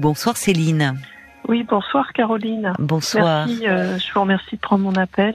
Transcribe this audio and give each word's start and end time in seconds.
Bonsoir 0.00 0.38
Céline. 0.38 0.98
Oui, 1.46 1.62
bonsoir 1.68 2.10
Caroline. 2.14 2.72
Bonsoir. 2.78 3.46
Merci, 3.46 3.68
euh, 3.68 3.98
je 3.98 4.12
vous 4.14 4.20
remercie 4.20 4.56
de 4.56 4.60
prendre 4.60 4.82
mon 4.82 4.94
appel. 4.94 5.34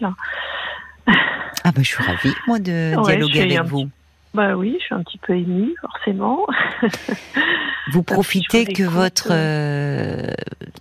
Ah 1.07 1.71
bah, 1.71 1.71
je 1.77 1.83
suis 1.83 2.03
ravie, 2.03 2.33
moi, 2.47 2.57
de 2.57 2.95
Ouais, 2.95 3.03
dialoguer 3.17 3.41
avec 3.57 3.61
vous. 3.69 3.89
Bah 4.33 4.55
oui, 4.55 4.75
je 4.79 4.85
suis 4.85 4.95
un 4.95 5.03
petit 5.03 5.19
peu 5.19 5.33
émue, 5.37 5.75
forcément. 5.81 6.45
Vous 7.91 8.01
profitez 8.01 8.65
que 8.65 8.81
votre 8.81 9.27
euh, 9.29 10.33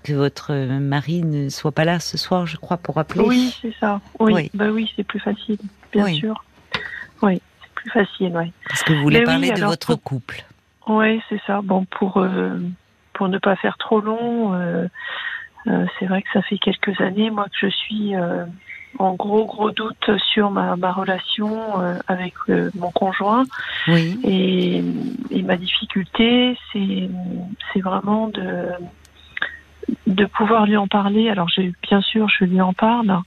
que 0.03 0.15
votre 0.15 0.55
mari 0.79 1.23
ne 1.23 1.51
soit 1.51 1.71
pas 1.73 1.85
là 1.85 2.01
ce 2.01 2.17
soir, 2.17 2.47
je 2.47 2.57
crois, 2.57 2.79
pour 2.79 2.97
appeler. 2.99 3.23
Oui, 3.27 3.55
c'est 3.61 3.75
ça. 3.79 4.01
Oui, 4.19 4.33
Oui. 4.33 4.51
bah 4.55 4.71
oui, 4.71 4.91
c'est 4.97 5.05
plus 5.05 5.21
facile, 5.21 5.59
bien 5.93 6.05
Oui. 6.07 6.17
sûr. 6.17 6.43
Oui, 7.21 7.43
c'est 7.63 7.73
plus 7.75 7.91
facile, 7.91 8.33
oui. 8.35 8.51
Parce 8.67 8.83
que 8.83 8.95
vous 8.95 9.03
voulez 9.03 9.19
Mais 9.21 9.27
oui, 9.27 9.49
parler 9.49 9.51
de 9.53 9.65
votre 9.67 9.89
pour- 9.95 10.03
couple. 10.03 10.45
Oui, 10.89 11.21
c'est 11.29 11.41
ça. 11.47 11.61
Bon, 11.63 11.85
pour 11.85 12.17
euh, 12.17 12.59
pour 13.15 13.29
ne 13.29 13.39
pas 13.39 13.57
faire 13.57 13.79
trop 13.79 14.01
long, 14.01 14.55
euh, 14.55 14.87
euh, 15.67 15.87
c'est 15.99 16.07
vrai 16.07 16.23
que 16.23 16.29
ça 16.33 16.43
fait 16.43 16.59
quelques 16.59 17.01
années, 17.01 17.31
moi, 17.31 17.47
que 17.47 17.67
je 17.67 17.73
suis 17.73 18.15
euh, 18.15 18.45
en 18.99 19.15
gros 19.15 19.45
gros 19.47 19.71
doute 19.71 20.11
sur 20.33 20.51
ma, 20.51 20.77
ma 20.77 20.93
relation 20.93 21.75
avec 22.07 22.35
mon 22.77 22.91
conjoint. 22.93 23.45
Oui. 23.89 24.21
Et, 24.25 24.85
et 25.31 25.43
ma 25.43 25.57
difficulté, 25.57 26.57
c'est 26.73 27.81
vraiment 27.81 28.29
de 28.29 28.69
de 30.07 30.25
pouvoir 30.27 30.67
lui 30.67 30.77
en 30.77 30.87
parler. 30.87 31.29
Alors, 31.29 31.49
j'ai 31.49 31.73
bien 31.83 32.01
sûr, 32.01 32.29
je 32.29 32.45
lui 32.45 32.61
en 32.61 32.73
parle, 32.73 33.19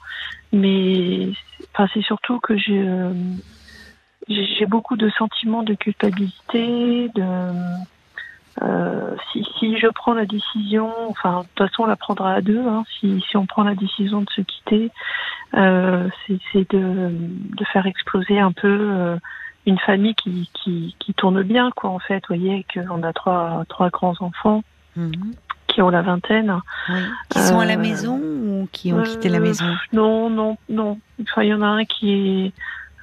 mais 0.54 1.30
enfin, 1.74 1.90
c'est 1.94 2.02
surtout 2.02 2.40
que 2.40 2.56
j'ai 2.58 2.86
j'ai 4.30 4.66
beaucoup 4.66 4.98
de 4.98 5.10
sentiments 5.12 5.64
de 5.64 5.74
culpabilité, 5.74 7.10
de 7.16 7.26
euh, 8.64 9.16
si, 9.32 9.46
si 9.60 9.78
je 9.78 9.88
prends 9.88 10.14
la 10.14 10.26
décision, 10.26 10.92
enfin 11.10 11.42
de 11.42 11.44
toute 11.56 11.70
façon 11.70 11.84
on 11.84 11.86
la 11.88 11.96
prendra 11.96 12.34
à 12.34 12.42
deux. 12.42 12.66
Hein, 12.68 12.84
si, 13.00 13.22
si 13.30 13.38
on 13.38 13.46
prend 13.46 13.64
la 13.64 13.76
décision 13.76 14.22
de 14.22 14.30
se 14.32 14.42
quitter, 14.42 14.92
euh, 15.56 16.08
c'est 16.52 16.70
de, 16.74 17.12
de 17.12 17.66
faire 17.72 17.86
exploser 17.86 18.40
un 18.40 18.52
peu 18.52 18.68
euh, 18.68 19.18
une 19.66 19.78
famille 19.80 20.16
qui, 20.16 20.50
qui, 20.54 20.96
qui 21.00 21.14
tourne 21.14 21.44
bien, 21.44 21.72
quoi. 21.76 21.90
En 21.92 22.00
fait, 22.00 22.24
vous 22.30 22.36
voyez 22.36 22.66
qu'on 22.74 23.04
a 23.04 23.14
trois 23.14 23.64
trois 23.70 23.90
grands 23.90 24.16
enfants 24.22 24.64
Mhm. 24.96 25.36
qui 25.68 25.84
ont 25.84 25.90
la 25.90 26.02
vingtaine. 26.02 26.60
Oui. 26.90 27.02
Qui 27.30 27.40
sont 27.40 27.60
à 27.60 27.66
la 27.66 27.78
maison 27.78 28.18
ou 28.20 28.68
qui 28.72 28.92
ont 28.94 29.04
quitté 29.04 29.30
la 29.30 29.40
maison? 29.40 29.66
Non, 29.94 30.28
non, 30.32 30.58
non. 30.70 30.98
Enfin, 31.22 31.44
il 31.44 31.50
y 31.50 31.54
en 31.54 31.62
a 31.62 31.68
un 31.68 31.86
qui 31.86 32.12
est 32.48 32.54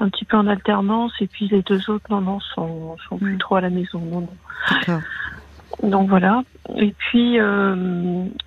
un 0.01 0.09
petit 0.09 0.25
peu 0.25 0.37
en 0.37 0.49
alternance 0.49 1.13
et 1.21 1.29
puis 1.29 1.47
les 1.47 1.63
deux 1.63 1.89
autres, 1.89 2.07
non, 2.11 2.21
non, 2.21 2.41
sont, 2.41 2.97
sont 3.09 3.19
plus 3.19 3.35
Mm. 3.35 3.39
trop 3.39 3.55
à 3.57 3.61
la 3.61 3.71
maison. 3.71 4.01
Non, 4.01 4.29
non. 4.89 5.01
Donc 5.83 6.09
voilà. 6.09 6.43
Et 6.77 6.95
puis, 6.97 7.39
euh, 7.39 7.75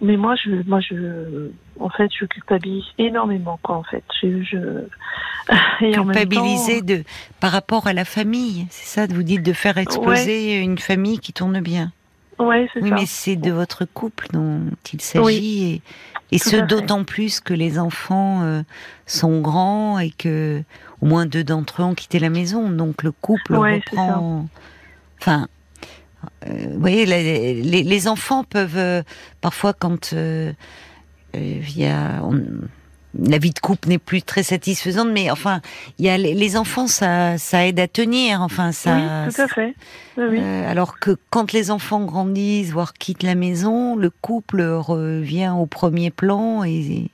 mais 0.02 0.18
moi, 0.18 0.36
je, 0.44 0.50
moi, 0.68 0.80
je, 0.80 1.50
en 1.80 1.90
fait, 1.90 2.10
je 2.18 2.26
culpabilise 2.26 2.86
énormément, 2.98 3.60
quoi. 3.62 3.76
En 3.78 3.84
fait, 3.84 4.04
je, 4.22 4.42
je 4.44 4.58
et 5.86 5.98
en 5.98 6.06
même 6.06 6.16
Culpabiliser 6.16 6.80
temps- 6.80 6.86
de 6.86 7.04
par 7.40 7.52
rapport 7.52 7.88
à 7.88 7.94
la 7.94 8.06
famille, 8.06 8.66
c'est 8.70 8.86
ça, 9.08 9.14
vous 9.14 9.24
dites 9.24 9.44
de 9.44 9.54
faire 9.54 9.78
exploser 9.78 10.58
une 10.58 10.78
famille 10.78 11.20
qui 11.20 11.34
tourne 11.34 11.60
bien. 11.62 11.92
Ouais, 12.40 12.70
c'est 12.74 12.82
Oui, 12.82 12.90
ça. 12.90 12.96
mais 12.96 13.06
c'est 13.08 13.36
de 13.36 13.52
votre 13.52 13.86
couple 13.86 14.28
dont 14.32 14.62
il 14.94 15.02
s'agit 15.02 15.74
et, 15.74 15.82
et 16.32 16.38
ce 16.38 16.58
d'autant 16.58 17.04
plus 17.04 17.40
que 17.40 17.54
les 17.54 17.80
enfants 17.80 18.44
euh, 18.44 18.62
sont 19.08 19.42
grands 19.42 19.98
et 19.98 20.12
que 20.12 20.62
au 21.02 21.08
moins 21.08 21.26
deux 21.26 21.44
d'entre 21.44 21.82
eux 21.82 21.86
ont 21.86 21.96
quitté 21.96 22.20
la 22.20 22.30
maison, 22.30 22.70
donc 22.70 23.02
le 23.04 23.12
couple 23.12 23.56
Ouais, 23.56 23.82
reprend. 23.92 24.46
Enfin, 25.20 25.48
vous 26.48 26.80
voyez, 26.80 27.06
les, 27.06 27.54
les- 27.62 27.84
les 27.84 28.08
enfants 28.08 28.44
peuvent 28.44 28.78
euh, 28.78 29.04
parfois 29.42 29.74
quand 29.74 30.14
euh, 30.14 30.52
euh, 31.36 31.60
il 31.70 31.78
y 31.78 31.86
a 31.86 32.22
on- 32.24 32.42
la 33.20 33.40
vie 33.40 33.50
de 33.52 33.60
couple 33.60 33.88
n'est 33.90 33.98
plus 33.98 34.22
très 34.22 34.44
satisfaisante, 34.44 35.08
mais 35.12 35.32
enfin, 35.32 35.62
il 35.98 36.06
y 36.06 36.10
a 36.10 36.18
les, 36.20 36.36
les 36.36 36.56
enfants, 36.56 36.86
ça, 36.88 37.38
ça 37.40 37.66
aide 37.66 37.80
à 37.80 37.88
tenir. 37.88 38.42
Enfin, 38.42 38.72
ça. 38.72 38.96
oui, 39.26 39.34
tout 39.34 39.42
à 39.42 39.48
fait. 39.48 39.74
Oui, 40.18 40.26
oui. 40.32 40.40
Euh, 40.40 40.70
alors 40.70 41.00
que 41.00 41.18
quand 41.32 41.52
les 41.52 41.72
enfants 41.72 42.02
grandissent, 42.04 42.70
voire 42.72 42.94
quittent 42.94 43.24
la 43.24 43.34
maison, 43.34 43.96
le 43.96 44.12
couple 44.12 44.62
revient 44.62 45.52
au 45.58 45.66
premier 45.66 46.12
plan 46.12 46.64
et 46.64 47.10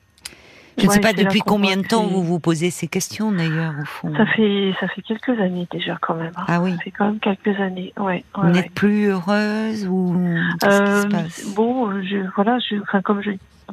je 0.78 0.86
ne 0.86 0.92
sais 0.92 1.00
pas 1.00 1.14
depuis 1.14 1.40
combien 1.42 1.78
de 1.78 1.84
temps 1.84 2.04
vous 2.08 2.24
vous 2.24 2.40
posez 2.40 2.70
ces 2.72 2.88
questions 2.88 3.32
d'ailleurs 3.32 3.74
au 3.82 3.86
fond. 3.86 4.14
Ça 4.16 4.26
fait, 4.26 4.74
ça 4.80 4.88
fait 4.88 5.02
quelques 5.02 5.40
années 5.40 5.68
déjà 5.72 5.98
quand 6.02 6.16
même. 6.16 6.32
hein. 6.36 6.46
Ah 6.48 6.62
oui. 6.62 6.72
Ça 6.72 6.78
fait 6.84 6.92
quand 6.92 7.06
même 7.06 7.20
quelques 7.20 7.60
années. 7.60 7.94
Ouais. 7.98 8.24
Vous 8.36 8.44
ouais. 8.44 8.52
n'êtes 8.52 8.72
plus 8.74 9.08
heureuse 9.10 9.88
ou 9.88 10.16
Euh, 10.64 11.04
passe? 11.10 11.54
bon, 11.56 12.02
je, 12.02 12.18
voilà, 12.36 12.58
je, 12.60 12.76
enfin, 12.82 13.02
comme 13.02 13.22
je, 13.22 13.32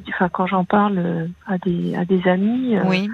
enfin, 0.09 0.29
quand 0.29 0.47
j'en 0.47 0.65
parle 0.65 0.99
euh, 0.99 1.27
à 1.47 1.59
des, 1.59 1.95
à 1.97 2.05
des 2.05 2.27
amis, 2.29 2.77
euh, 2.77 2.83
Oui, 2.87 3.09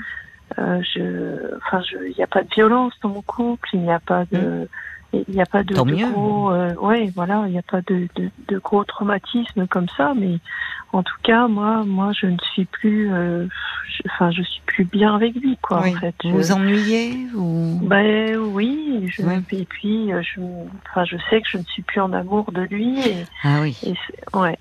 euh, 0.59 0.81
je, 0.95 1.57
enfin, 1.57 1.81
je, 1.83 1.97
il 2.09 2.15
n'y 2.17 2.23
a 2.25 2.27
pas 2.29 2.43
de 2.43 2.49
violence 2.55 2.93
dans 3.03 3.09
mon 3.11 3.23
couple, 3.23 3.69
il 3.73 3.81
n'y 3.83 3.93
a 3.93 4.01
pas 4.01 4.25
de, 4.31 4.69
il 5.13 5.25
n'y 5.29 5.41
a 5.41 5.47
pas 5.47 5.63
de, 5.63 5.75
gros, 5.75 6.51
euh, 6.51 6.75
ouais, 6.75 7.11
voilà, 7.15 7.45
il 7.47 7.53
n'y 7.53 7.59
a 7.59 7.63
pas 7.63 7.81
de, 7.81 8.09
de, 8.17 8.31
de 8.49 8.59
gros 8.59 8.85
traumatismes 8.85 9.67
comme 9.67 9.89
ça, 9.97 10.13
mais 10.17 10.39
en 10.97 11.03
tout 11.03 11.17
cas, 11.23 11.47
moi, 11.49 11.85
moi, 11.85 12.13
je 12.19 12.27
ne 12.27 12.37
suis 12.53 12.65
plus, 12.65 13.13
euh, 13.13 13.47
je- 13.89 14.03
enfin, 14.11 14.31
je 14.31 14.43
suis 14.43 14.63
plus 14.67 14.85
bien 14.85 15.15
avec 15.15 15.35
lui, 15.35 15.57
quoi, 15.63 15.81
oui. 15.83 15.95
en 15.97 16.01
fait. 16.01 16.15
Vous 16.25 16.31
Je- 16.31 16.37
vous 16.37 16.53
ennuyez 16.53 17.27
ou? 17.35 17.79
Ben 17.83 18.37
oui, 18.39 19.09
je, 19.15 19.23
et 19.53 19.65
puis 19.67 20.13
euh, 20.13 20.23
je, 20.23 20.41
enfin, 20.91 21.05
je 21.05 21.17
sais 21.31 21.41
que 21.43 21.49
je 21.53 21.59
ne 21.59 21.65
suis 21.65 21.83
plus 21.83 22.01
en 22.01 22.13
amour 22.13 22.51
de 22.53 22.63
lui. 22.63 22.99
Et, 23.01 23.27
Ah 23.45 23.61
oui. 23.61 23.77
et 23.85 23.95
ouais, 24.37 24.59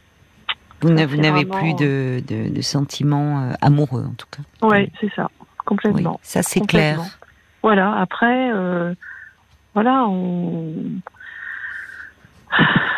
Vous 0.81 0.89
n'avez 0.89 1.45
plus 1.45 1.73
de, 1.75 2.21
de, 2.27 2.53
de 2.53 2.61
sentiments 2.61 3.41
euh, 3.49 3.53
amoureux 3.61 4.05
en 4.05 4.13
tout 4.13 4.27
cas. 4.29 4.67
ouais, 4.67 4.91
c'est 4.99 5.11
ça, 5.15 5.29
Oui, 5.39 5.45
complètement. 5.65 6.19
ça 6.21 6.43
c'est 6.43 6.65
clair. 6.67 6.99
Voilà. 7.63 7.93
Après, 7.95 8.51
euh, 8.53 8.93
voilà, 9.73 10.05
on 10.07 10.73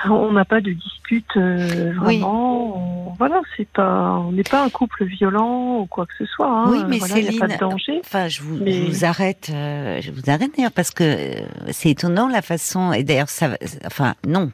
on 0.09 0.31
n'a 0.31 0.45
pas 0.45 0.62
de 0.62 0.72
dispute 0.72 1.25
euh, 1.38 1.94
Oui. 2.01 2.19
vraiment. 2.19 2.78
On- 3.09 3.13
voilà, 3.18 3.41
c'est 3.56 3.68
pas, 3.69 4.19
on 4.28 4.31
n'est 4.31 4.44
pas 4.44 4.63
un 4.63 4.69
couple 4.69 5.03
violent 5.06 5.79
ou 5.79 5.85
quoi 5.88 6.06
que 6.06 6.13
ce 6.19 6.25
soit. 6.25 6.47
hein. 6.47 6.66
Oui, 6.68 6.84
mais 6.88 7.00
voilà, 7.00 7.18
il 7.18 7.29
n'y 7.29 7.35
a 7.35 7.40
pas 7.40 7.47
de 7.47 7.51
Céline, 7.53 7.69
danger. 7.69 8.01
Enfin, 8.06 8.28
je 8.28 8.41
vous, 8.44 8.57
Mais- 8.63 8.72
je 8.73 8.81
vous 8.84 9.06
arrête, 9.06 9.50
euh, 9.51 10.00
je 10.01 10.12
vous 10.12 10.22
arrête 10.29 10.51
d'ailleurs 10.56 10.72
parce 10.72 10.91
que 10.91 11.03
euh, 11.03 11.45
c'est 11.72 11.90
étonnant 11.90 12.28
la 12.28 12.41
façon. 12.44 12.94
Et 12.94 13.03
d'ailleurs, 13.03 13.29
ça, 13.29 13.50
enfin, 13.85 14.13
non, 14.28 14.51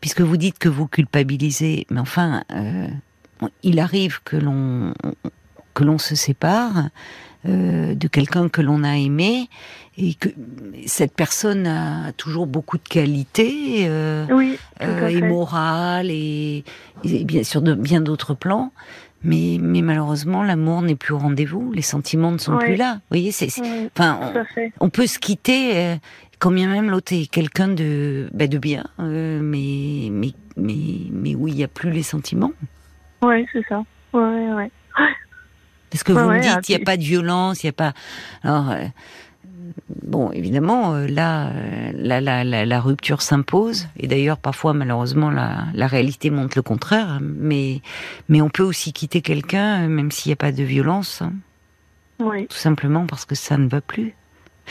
puisque 0.00 0.22
vous 0.22 0.36
dites 0.36 0.58
que 0.58 0.68
vous 0.68 0.88
culpabilisez, 0.88 1.86
mais 1.90 2.00
enfin, 2.00 2.42
il 3.62 3.78
arrive 3.78 4.20
que 4.24 4.36
l'on 4.36 4.92
que 5.74 5.84
l'on 5.84 5.98
se 5.98 6.14
sépare 6.14 6.88
euh, 7.46 7.94
de 7.94 8.08
quelqu'un 8.08 8.48
que 8.48 8.60
l'on 8.60 8.84
a 8.84 8.96
aimé 8.96 9.48
et 9.96 10.14
que 10.14 10.28
cette 10.86 11.14
personne 11.14 11.66
a 11.66 12.12
toujours 12.12 12.46
beaucoup 12.46 12.76
de 12.78 12.86
qualités. 12.88 13.86
euh, 13.88 14.26
Oui, 14.30 14.58
euh, 14.82 15.08
et 15.08 15.20
fait. 15.20 15.26
morale 15.28 16.10
et, 16.10 16.64
et 17.04 17.24
bien 17.24 17.42
sûr 17.42 17.62
de 17.62 17.74
bien 17.74 18.00
d'autres 18.00 18.34
plans. 18.34 18.72
Mais, 19.22 19.58
mais 19.60 19.82
malheureusement, 19.82 20.42
l'amour 20.42 20.80
n'est 20.80 20.94
plus 20.96 21.12
au 21.12 21.18
rendez-vous, 21.18 21.72
les 21.72 21.82
sentiments 21.82 22.30
ne 22.32 22.38
sont 22.38 22.52
Oui. 22.54 22.64
plus 22.64 22.76
là. 22.76 22.94
Vous 22.94 23.00
voyez, 23.10 23.32
c'est, 23.32 23.50
c'est- 23.50 23.60
Oui, 23.60 23.90
enfin, 23.94 24.18
on, 24.80 24.88
peut 24.88 25.06
se 25.06 25.18
quitter, 25.18 25.96
quand 26.38 26.50
bien 26.50 26.68
même 26.68 26.88
l'autre 26.88 27.12
est 27.12 27.30
quelqu'un 27.30 27.68
de, 27.68 28.30
bah, 28.32 28.46
de 28.46 28.56
bien, 28.56 28.84
mais, 28.98 30.08
mais, 30.10 30.32
mais, 30.56 30.74
mais 31.12 31.34
où 31.34 31.48
il 31.48 31.54
n'y 31.54 31.64
a 31.64 31.68
plus 31.68 31.90
les 31.90 32.02
sentiments. 32.02 32.52
Oui, 33.22 33.46
c'est 33.52 33.62
ça. 33.68 33.82
Ouais, 34.14 34.52
ouais. 34.54 34.70
Parce 35.90 36.04
que 36.04 36.12
Ouais, 36.12 36.22
vous 36.22 36.30
me 36.30 36.40
dites, 36.40 36.50
ah, 36.54 36.60
il 36.68 36.76
n'y 36.76 36.82
a 36.82 36.84
pas 36.84 36.96
de 36.96 37.02
violence, 37.02 37.62
il 37.62 37.66
n'y 37.66 37.70
a 37.70 37.72
pas. 37.72 37.92
Alors, 38.42 38.70
euh, 38.70 38.84
bon, 40.02 40.30
évidemment, 40.32 40.94
euh, 40.94 41.06
là, 41.06 41.48
euh, 41.48 41.92
là, 41.94 42.20
la, 42.20 42.44
la, 42.44 42.64
la 42.64 42.80
rupture 42.80 43.22
s'impose. 43.22 43.88
Et 43.96 44.06
d'ailleurs, 44.06 44.38
parfois, 44.38 44.72
malheureusement, 44.72 45.30
la, 45.30 45.86
réalité 45.86 46.30
montre 46.30 46.56
le 46.56 46.62
contraire. 46.62 47.18
Mais, 47.20 47.80
mais 48.28 48.40
on 48.40 48.48
peut 48.48 48.62
aussi 48.62 48.92
quitter 48.92 49.20
quelqu'un, 49.20 49.88
même 49.88 50.10
s'il 50.10 50.30
n'y 50.30 50.34
a 50.34 50.36
pas 50.36 50.52
de 50.52 50.62
violence, 50.62 51.22
hein, 51.22 51.32
Oui. 52.20 52.46
tout 52.46 52.56
simplement 52.56 53.06
parce 53.06 53.24
que 53.24 53.34
ça 53.34 53.56
ne 53.56 53.68
va 53.68 53.80
plus. 53.80 54.14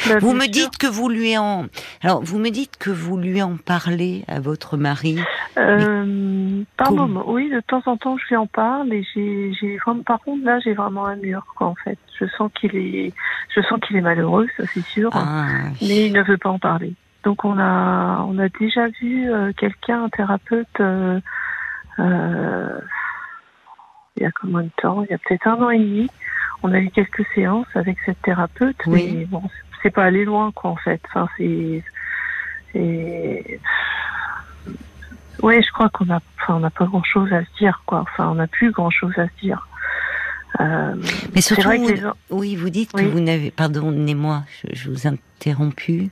Bah, 0.07 0.19
Vous 0.19 0.33
me 0.33 0.41
sûr. 0.41 0.51
dites 0.51 0.77
que 0.77 0.87
vous 0.87 1.09
lui 1.09 1.37
en. 1.37 1.65
Alors, 2.03 2.21
vous 2.23 2.39
me 2.39 2.49
dites 2.49 2.77
que 2.77 2.89
vous 2.89 3.17
lui 3.17 3.41
en 3.41 3.57
parlez 3.57 4.23
à 4.27 4.39
votre 4.39 4.77
mari. 4.77 5.17
Euh, 5.57 6.63
par 6.77 6.91
moment, 6.93 7.23
oui, 7.27 7.49
de 7.49 7.59
temps 7.61 7.83
en 7.85 7.97
temps, 7.97 8.17
je 8.17 8.27
lui 8.29 8.35
en 8.37 8.47
parle 8.47 8.93
et 8.93 9.05
j'ai, 9.13 9.51
j'ai 9.59 9.77
vraiment, 9.77 10.03
par 10.03 10.19
contre, 10.21 10.45
là, 10.45 10.59
j'ai 10.59 10.73
vraiment 10.73 11.05
un 11.05 11.15
mur, 11.17 11.45
quoi, 11.57 11.67
en 11.67 11.75
fait. 11.75 11.97
Je 12.19 12.25
sens 12.37 12.49
qu'il 12.59 12.75
est, 12.75 13.13
je 13.55 13.61
sens 13.61 13.79
qu'il 13.81 13.97
est 13.97 14.01
malheureux, 14.01 14.47
ça 14.57 14.63
c'est 14.73 14.85
sûr, 14.85 15.09
Ah, 15.13 15.47
mais 15.81 16.07
il 16.07 16.13
ne 16.13 16.23
veut 16.23 16.37
pas 16.37 16.49
en 16.49 16.59
parler. 16.59 16.93
Donc 17.25 17.43
on 17.43 17.57
a, 17.59 18.23
on 18.29 18.37
a 18.39 18.47
déjà 18.47 18.87
vu 19.01 19.29
euh, 19.29 19.51
quelqu'un, 19.57 20.05
un 20.05 20.09
thérapeute, 20.09 20.67
euh, 20.79 21.19
euh, 21.99 22.79
il 24.15 24.23
y 24.23 24.25
a 24.25 24.31
combien 24.31 24.61
de 24.63 24.69
temps? 24.81 25.03
Il 25.03 25.11
y 25.11 25.13
a 25.13 25.17
peut-être 25.17 25.47
un 25.47 25.61
an 25.61 25.69
et 25.69 25.79
demi. 25.79 26.07
On 26.63 26.73
a 26.73 26.79
eu 26.79 26.89
quelques 26.89 27.25
séances 27.35 27.67
avec 27.75 27.97
cette 28.05 28.21
thérapeute, 28.21 28.75
Oui. 28.85 29.13
mais 29.17 29.25
bon, 29.25 29.43
c'est 29.81 29.91
pas 29.91 30.03
aller 30.03 30.25
loin, 30.25 30.51
quoi, 30.51 30.71
en 30.71 30.75
fait. 30.75 31.01
Enfin, 31.07 31.27
c'est, 31.37 31.83
ouais, 35.41 35.61
je 35.61 35.71
crois 35.71 35.89
qu'on 35.89 36.09
a, 36.09 36.19
enfin, 36.41 36.55
on 36.55 36.59
n'a 36.59 36.69
pas 36.69 36.85
grand 36.85 37.03
chose 37.03 37.31
à 37.33 37.43
se 37.43 37.57
dire, 37.57 37.81
quoi. 37.85 38.01
Enfin, 38.01 38.29
on 38.29 38.35
n'a 38.35 38.47
plus 38.47 38.71
grand 38.71 38.89
chose 38.89 39.17
à 39.17 39.27
se 39.27 39.39
dire. 39.41 39.67
Euh, 40.59 40.95
Mais 41.33 41.41
surtout, 41.41 41.63
vrai 41.63 41.77
que 41.77 42.01
oui, 42.31 42.55
vous 42.55 42.69
dites 42.69 42.91
que 42.91 43.03
vous 43.03 43.19
n'avez, 43.19 43.51
pardonnez-moi, 43.51 44.43
je, 44.49 44.75
je, 44.75 44.89
vous 44.89 45.07
ai 45.07 45.11
interrompu. 45.11 46.09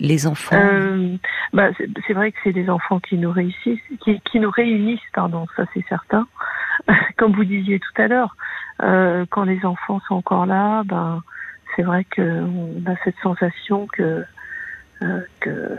Les 0.00 0.26
enfants. 0.26 0.56
Euh, 0.56 1.16
bah, 1.52 1.68
c'est 2.08 2.12
vrai 2.12 2.32
que 2.32 2.38
c'est 2.42 2.52
des 2.52 2.68
enfants 2.68 2.98
qui 2.98 3.16
nous 3.16 3.30
réussissent, 3.30 3.78
qui, 4.00 4.20
qui 4.22 4.40
nous 4.40 4.50
réunissent, 4.50 4.98
pardon, 5.12 5.46
ça 5.54 5.64
c'est 5.72 5.84
certain. 5.88 6.26
Comme 7.16 7.32
vous 7.32 7.44
disiez 7.44 7.78
tout 7.78 8.02
à 8.02 8.08
l'heure, 8.08 8.34
euh, 8.82 9.24
quand 9.30 9.44
les 9.44 9.64
enfants 9.64 10.00
sont 10.08 10.16
encore 10.16 10.46
là, 10.46 10.82
ben 10.84 11.22
c'est 11.76 11.82
vrai 11.82 12.04
qu'on 12.04 12.82
a 12.86 12.96
cette 13.04 13.18
sensation 13.22 13.86
que, 13.86 14.24
euh, 15.02 15.20
que 15.40 15.76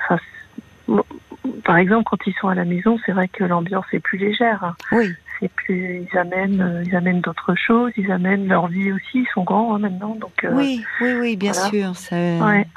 par 1.64 1.78
exemple, 1.78 2.04
quand 2.10 2.28
ils 2.28 2.34
sont 2.34 2.50
à 2.50 2.56
la 2.56 2.66
maison, 2.66 3.00
c'est 3.06 3.12
vrai 3.12 3.28
que 3.28 3.44
l'ambiance 3.44 3.86
est 3.94 4.00
plus 4.00 4.18
légère. 4.18 4.76
Oui. 4.92 5.16
C'est 5.44 5.52
plus, 5.52 6.08
ils 6.10 6.18
amènent, 6.18 6.62
euh, 6.62 6.84
ils 6.86 6.96
amènent 6.96 7.20
d'autres 7.20 7.54
choses, 7.56 7.92
ils 7.98 8.10
amènent 8.14 8.48
leur 8.48 8.68
vie 8.68 8.94
aussi. 8.94 9.16
Ils 9.16 9.28
sont 9.34 9.44
grands 9.44 9.76
hein, 9.76 9.80
maintenant, 9.80 10.16
donc. 10.16 10.32
Euh, 10.46 10.52
oui, 10.54 10.82
oui, 11.02 11.14
oui, 11.20 11.36
bien 11.36 11.52
sûr. 11.52 11.98
Ça, 11.98 12.16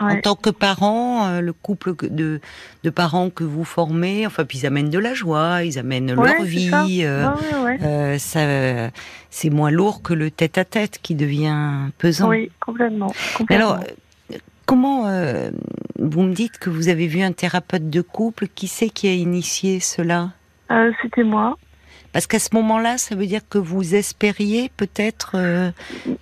En 0.01 0.21
tant 0.21 0.35
que 0.35 0.51
parents, 0.51 1.29
euh, 1.29 1.41
le 1.41 1.53
couple 1.53 1.95
de, 2.11 2.41
de 2.83 2.91
parents 2.91 3.31
que 3.31 3.45
vous 3.45 3.63
formez, 3.63 4.27
enfin, 4.27 4.45
puis 4.45 4.59
ils 4.59 4.67
amènent 4.67 4.91
de 4.91 4.99
la 4.99 5.15
joie, 5.15 5.63
ils 5.63 5.79
amènent 5.79 6.13
leur 6.13 6.43
vie. 6.43 7.05
Ça, 8.19 8.91
c'est 9.31 9.51
moins 9.51 9.71
lourd 9.71 10.03
que 10.03 10.13
le 10.13 10.33
tête-à-tête 10.33 10.99
qui 11.01 11.15
devient 11.15 11.91
pesant. 11.99 12.31
Oui, 12.31 12.51
complètement. 12.59 13.13
complètement. 13.37 13.75
Alors, 13.75 13.85
comment 14.65 15.05
vous 15.99 16.23
me 16.23 16.33
dites 16.33 16.59
que 16.59 16.69
vous 16.69 16.89
avez 16.89 17.07
vu 17.07 17.23
un 17.23 17.33
thérapeute 17.33 17.89
de 17.91 18.01
couple. 18.01 18.49
Qui 18.49 18.67
c'est 18.67 18.89
qui 18.89 19.07
a 19.07 19.13
initié 19.13 19.79
cela? 19.79 20.31
Euh, 20.71 20.91
C'était 21.01 21.23
moi. 21.23 21.57
Parce 22.17 22.27
qu'à 22.27 22.39
ce 22.39 22.55
moment-là, 22.55 22.97
ça 22.97 23.15
veut 23.15 23.27
dire 23.27 23.43
que 23.47 23.59
vous 23.59 23.95
espériez 23.95 24.71
peut-être, 24.79 25.33
euh, 25.35 25.71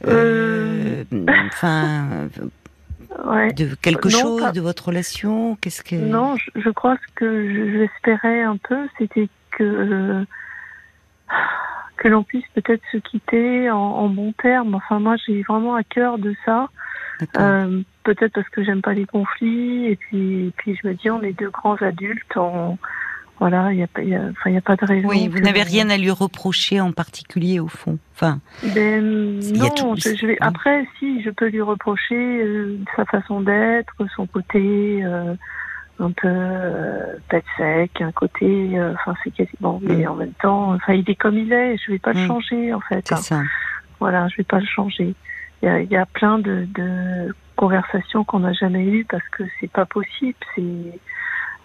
euh, 0.09 1.05
enfin, 1.47 2.27
de 3.57 3.77
quelque 3.77 4.09
chose 4.09 4.51
de 4.51 4.61
votre 4.61 4.87
relation. 4.89 5.55
Qu'est-ce 5.61 5.85
que 5.85 5.95
Non, 5.95 6.35
je, 6.57 6.71
crois 6.71 6.97
que 7.15 7.71
j'espérais 7.79 8.43
un 8.43 8.57
peu, 8.57 8.89
c'était 8.99 9.29
que 9.53 10.27
que 11.99 12.09
l'on 12.09 12.25
puisse 12.25 12.49
peut-être 12.57 12.83
se 12.91 12.97
quitter 12.97 13.71
en, 13.71 13.79
en 13.79 14.09
bons 14.09 14.33
termes. 14.33 14.75
Enfin, 14.75 14.99
moi, 14.99 15.15
j'ai 15.25 15.43
vraiment 15.43 15.77
à 15.77 15.85
cœur 15.85 16.19
de 16.19 16.35
ça. 16.45 16.71
Euh, 17.39 17.83
peut-être 18.03 18.33
parce 18.33 18.49
que 18.49 18.65
j'aime 18.65 18.83
pas 18.83 18.95
les 18.95 19.07
conflits 19.07 19.87
et 19.87 19.95
puis, 19.95 20.53
puis 20.57 20.77
je 20.83 20.89
me 20.89 20.95
dis 20.95 21.09
on 21.09 21.23
est 21.23 21.39
deux 21.39 21.51
grands 21.51 21.77
adultes, 21.77 22.37
on, 22.37 22.79
voilà, 23.41 23.73
il 23.73 23.77
n'y 23.77 23.83
a, 23.83 23.87
pas, 23.89 24.03
y 24.03 24.15
a, 24.15 24.31
y 24.47 24.57
a 24.57 24.61
pas 24.61 24.77
de 24.77 24.87
raison. 24.87 25.09
Oui, 25.09 25.29
vous 25.29 25.41
n'avez 25.41 25.63
rien 25.63 25.91
à 25.91 25.97
lui 25.97 26.11
reprocher 26.11 26.81
en 26.81 26.93
particulier 26.93 27.59
au 27.59 27.69
fond. 27.69 27.99
Enfin, 28.15 28.39
ben, 28.75 29.03
non, 29.55 29.97
je, 29.97 30.27
vais, 30.27 30.37
après, 30.41 30.87
si, 30.99 31.21
je 31.23 31.31
peux 31.31 31.49
lui 31.49 31.61
reprocher 31.61 32.15
euh, 32.15 32.79
sa 32.97 33.05
façon 33.05 33.41
d'être, 33.41 33.95
son 34.15 34.27
côté 34.27 35.05
euh, 35.05 35.35
un 35.99 36.11
peu 36.11 36.29
euh, 36.29 37.17
tête 37.29 37.45
sec, 37.57 38.01
un 38.01 38.13
côté, 38.13 38.79
euh, 38.79 38.95
enfin, 38.95 39.15
c'est 39.23 39.31
quasiment, 39.33 39.81
mais 39.83 40.05
mm. 40.05 40.09
en 40.09 40.15
même 40.15 40.33
temps, 40.41 40.73
enfin, 40.75 40.95
il 40.95 41.09
est 41.09 41.15
comme 41.15 41.39
il 41.39 41.53
est, 41.53 41.77
je 41.79 41.93
vais 41.93 41.99
pas 41.99 42.13
le 42.13 42.25
mm. 42.25 42.27
changer, 42.27 42.75
en 42.75 42.81
fait. 42.81 43.07
C'est 43.07 43.17
ça. 43.17 43.43
Voilà, 44.01 44.29
je 44.29 44.37
vais 44.39 44.45
pas 44.45 44.61
le 44.61 44.67
changer. 44.67 45.15
Il 45.63 45.89
y 45.91 45.97
a, 45.97 46.07
plein 46.07 46.39
de, 46.39 46.69
conversations 47.57 48.25
qu'on 48.25 48.41
n'a 48.41 48.53
jamais 48.53 48.85
eues 48.85 49.07
parce 49.09 49.27
que 49.29 49.45
c'est 49.59 49.71
pas 49.71 49.87
possible. 49.87 50.37
C'est 50.55 51.01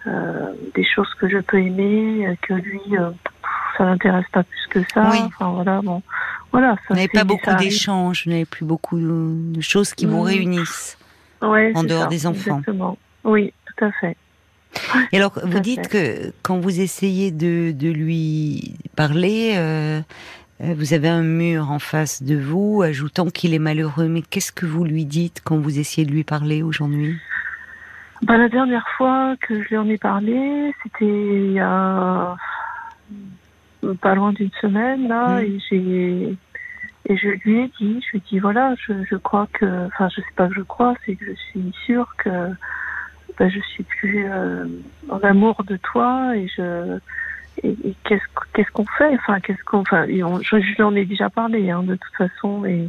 des 0.06 0.84
choses 0.84 1.12
que 1.20 1.28
je 1.28 1.38
peux 1.38 1.58
aimer, 1.58 2.36
que 2.42 2.54
lui, 2.54 2.80
euh, 2.92 3.10
ça 3.76 3.84
l'intéresse 3.84 4.26
pas 4.32 4.42
plus 4.42 4.66
que 4.70 4.80
ça. 4.92 5.08
Enfin 5.08 5.50
voilà, 5.50 5.80
bon, 5.82 6.02
voilà. 6.52 6.76
vous 6.88 6.94
n'avez 6.94 7.08
pas 7.08 7.24
beaucoup 7.24 7.54
d'échanges, 7.58 8.24
vous 8.24 8.30
n'avez 8.30 8.44
plus 8.44 8.64
beaucoup 8.64 8.98
de 8.98 9.60
choses 9.60 9.94
qui 9.94 10.06
vous 10.06 10.22
mm. 10.22 10.26
réunissent 10.26 10.98
en 11.42 11.84
dehors 11.84 12.08
des 12.08 12.26
enfants. 12.26 12.58
Exactement. 12.58 12.98
Oui, 13.24 13.52
tout 13.66 13.84
à 13.84 13.92
fait. 13.92 14.16
Et 15.12 15.16
alors, 15.16 15.32
vous 15.42 15.60
dites 15.60 15.88
que 15.88 16.32
quand 16.42 16.58
vous 16.58 16.80
essayez 16.80 17.30
de, 17.30 17.90
lui 17.90 18.76
parler, 18.96 19.54
euh, 19.56 20.00
euh, 20.62 20.74
vous 20.76 20.94
avez 20.94 21.08
un 21.08 21.22
mur 21.22 21.70
en 21.70 21.78
face 21.78 22.22
de 22.22 22.36
vous, 22.36 22.82
ajoutant 22.82 23.26
qu'il 23.26 23.54
est 23.54 23.58
malheureux. 23.58 24.08
Mais 24.08 24.22
qu'est-ce 24.22 24.52
que 24.52 24.66
vous 24.66 24.84
lui 24.84 25.04
dites 25.04 25.40
quand 25.44 25.58
vous 25.58 25.78
essayez 25.78 26.06
de 26.06 26.12
lui 26.12 26.24
parler 26.24 26.62
aujourd'hui? 26.62 27.18
Bah, 28.22 28.36
La 28.36 28.48
dernière 28.48 28.88
fois 28.96 29.36
que 29.40 29.62
je 29.62 29.68
lui 29.68 29.76
en 29.76 29.88
ai 29.88 29.98
parlé, 29.98 30.74
c'était 30.82 31.04
il 31.06 31.52
y 31.52 31.60
a 31.60 32.36
pas 34.00 34.14
loin 34.14 34.32
d'une 34.32 34.50
semaine, 34.60 35.08
là, 35.08 35.40
mmh. 35.40 35.44
et 35.44 35.58
j'ai. 35.68 36.36
Et 37.06 37.16
je 37.16 37.28
lui 37.28 37.60
ai 37.60 37.70
dit, 37.80 38.02
je 38.04 38.10
lui 38.10 38.18
ai 38.18 38.22
dit, 38.30 38.38
voilà, 38.38 38.74
je, 38.76 38.92
je 39.10 39.16
crois 39.16 39.48
que, 39.52 39.86
enfin, 39.86 40.08
je 40.10 40.20
sais 40.20 40.34
pas 40.36 40.48
que 40.48 40.54
je 40.54 40.60
crois, 40.60 40.94
c'est 41.04 41.16
que 41.16 41.24
je 41.24 41.32
suis 41.32 41.72
sûre 41.86 42.14
que 42.18 42.50
bah, 43.38 43.48
je 43.48 43.58
suis 43.60 43.84
plus 43.84 44.26
euh, 44.28 44.66
en 45.08 45.18
amour 45.20 45.64
de 45.64 45.78
toi 45.78 46.36
et 46.36 46.46
je, 46.54 46.98
et, 47.62 47.74
qu'est-ce 48.04 48.22
qu'est-ce 48.52 48.70
qu'on 48.70 48.84
fait? 48.84 49.14
Enfin, 49.14 49.40
qu'est-ce 49.40 49.64
qu'on, 49.64 49.78
enfin, 49.78 50.06
je, 50.06 50.56
lui 50.56 50.82
en 50.82 50.94
ai 50.94 51.06
déjà 51.06 51.30
parlé 51.30 51.70
hein, 51.70 51.82
de 51.82 51.96
toute 51.96 52.14
façon. 52.16 52.66
Et 52.66 52.88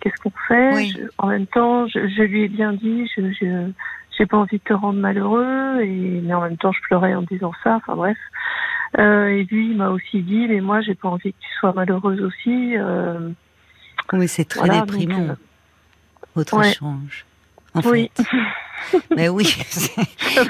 qu'est-ce 0.00 0.20
qu'on 0.22 0.32
fait? 0.46 0.88
En 1.16 1.28
même 1.28 1.46
temps, 1.46 1.86
je, 1.86 2.08
je, 2.08 2.22
lui 2.22 2.42
ai 2.44 2.48
bien 2.48 2.74
dit, 2.74 3.10
je, 3.16 3.22
je 3.32 3.72
j'ai 4.16 4.26
pas 4.26 4.36
envie 4.36 4.58
de 4.58 4.62
te 4.62 4.72
rendre 4.72 4.98
malheureux, 4.98 5.80
et 5.82 6.20
mais 6.22 6.34
en 6.34 6.42
même 6.42 6.56
temps, 6.56 6.72
je 6.72 6.80
pleurais 6.82 7.14
en 7.14 7.22
disant 7.22 7.52
ça. 7.62 7.76
Enfin 7.76 7.96
bref. 7.96 8.18
Euh, 8.98 9.28
et 9.28 9.44
lui, 9.44 9.70
il 9.70 9.76
m'a 9.76 9.90
aussi 9.90 10.22
dit, 10.22 10.46
mais 10.48 10.60
moi, 10.60 10.80
j'ai 10.80 10.94
pas 10.94 11.08
envie 11.08 11.32
que 11.32 11.38
tu 11.38 11.58
sois 11.58 11.72
malheureuse 11.72 12.20
aussi. 12.22 12.76
Euh, 12.76 13.30
oui, 14.12 14.28
c'est 14.28 14.44
très 14.44 14.68
déprimant. 14.68 15.30
Euh, 15.30 15.34
votre 16.34 16.64
échange. 16.64 17.26
En 17.76 17.90
oui. 17.90 18.10
Fait. 18.16 18.24
mais 19.16 19.28
oui, 19.28 19.56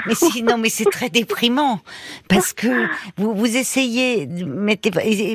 mais 0.05 0.15
sinon, 0.15 0.57
mais 0.57 0.69
c'est 0.69 0.89
très 0.89 1.09
déprimant 1.09 1.79
parce 2.27 2.53
que 2.53 2.87
vous 3.17 3.33
vous 3.33 3.57
essayez, 3.57 4.27
mettez, 4.27 4.91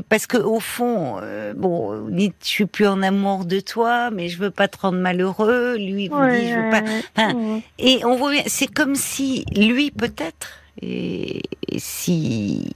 parce 0.09 0.27
que 0.27 0.39
au 0.39 0.61
fond, 0.61 1.19
euh, 1.23 1.53
bon, 1.55 2.09
je 2.11 2.31
suis 2.41 2.67
plus 2.67 2.87
en 2.87 3.03
amour 3.03 3.45
de 3.45 3.61
toi, 3.61 4.11
mais 4.11 4.29
je 4.29 4.39
veux 4.39 4.51
pas 4.51 4.69
te 4.69 4.79
rendre 4.79 4.99
malheureux. 4.99 5.77
Lui 5.77 6.09
vous 6.09 6.27
dit 6.27 6.49
je 6.49 6.59
veux 6.59 6.71
pas. 6.71 6.83
Enfin, 7.17 7.61
et 7.79 8.05
on 8.05 8.17
voit, 8.17 8.33
c'est 8.47 8.73
comme 8.73 8.95
si 8.95 9.45
lui 9.57 9.91
peut-être, 9.91 10.61
et, 10.81 11.43
si 11.77 12.75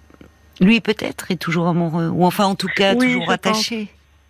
lui 0.60 0.80
peut-être 0.80 1.30
est 1.30 1.36
toujours 1.36 1.68
amoureux, 1.68 2.08
ou 2.08 2.24
enfin 2.24 2.44
en 2.44 2.54
tout 2.54 2.70
cas 2.74 2.94
toujours 2.94 3.30
attaché. 3.30 3.88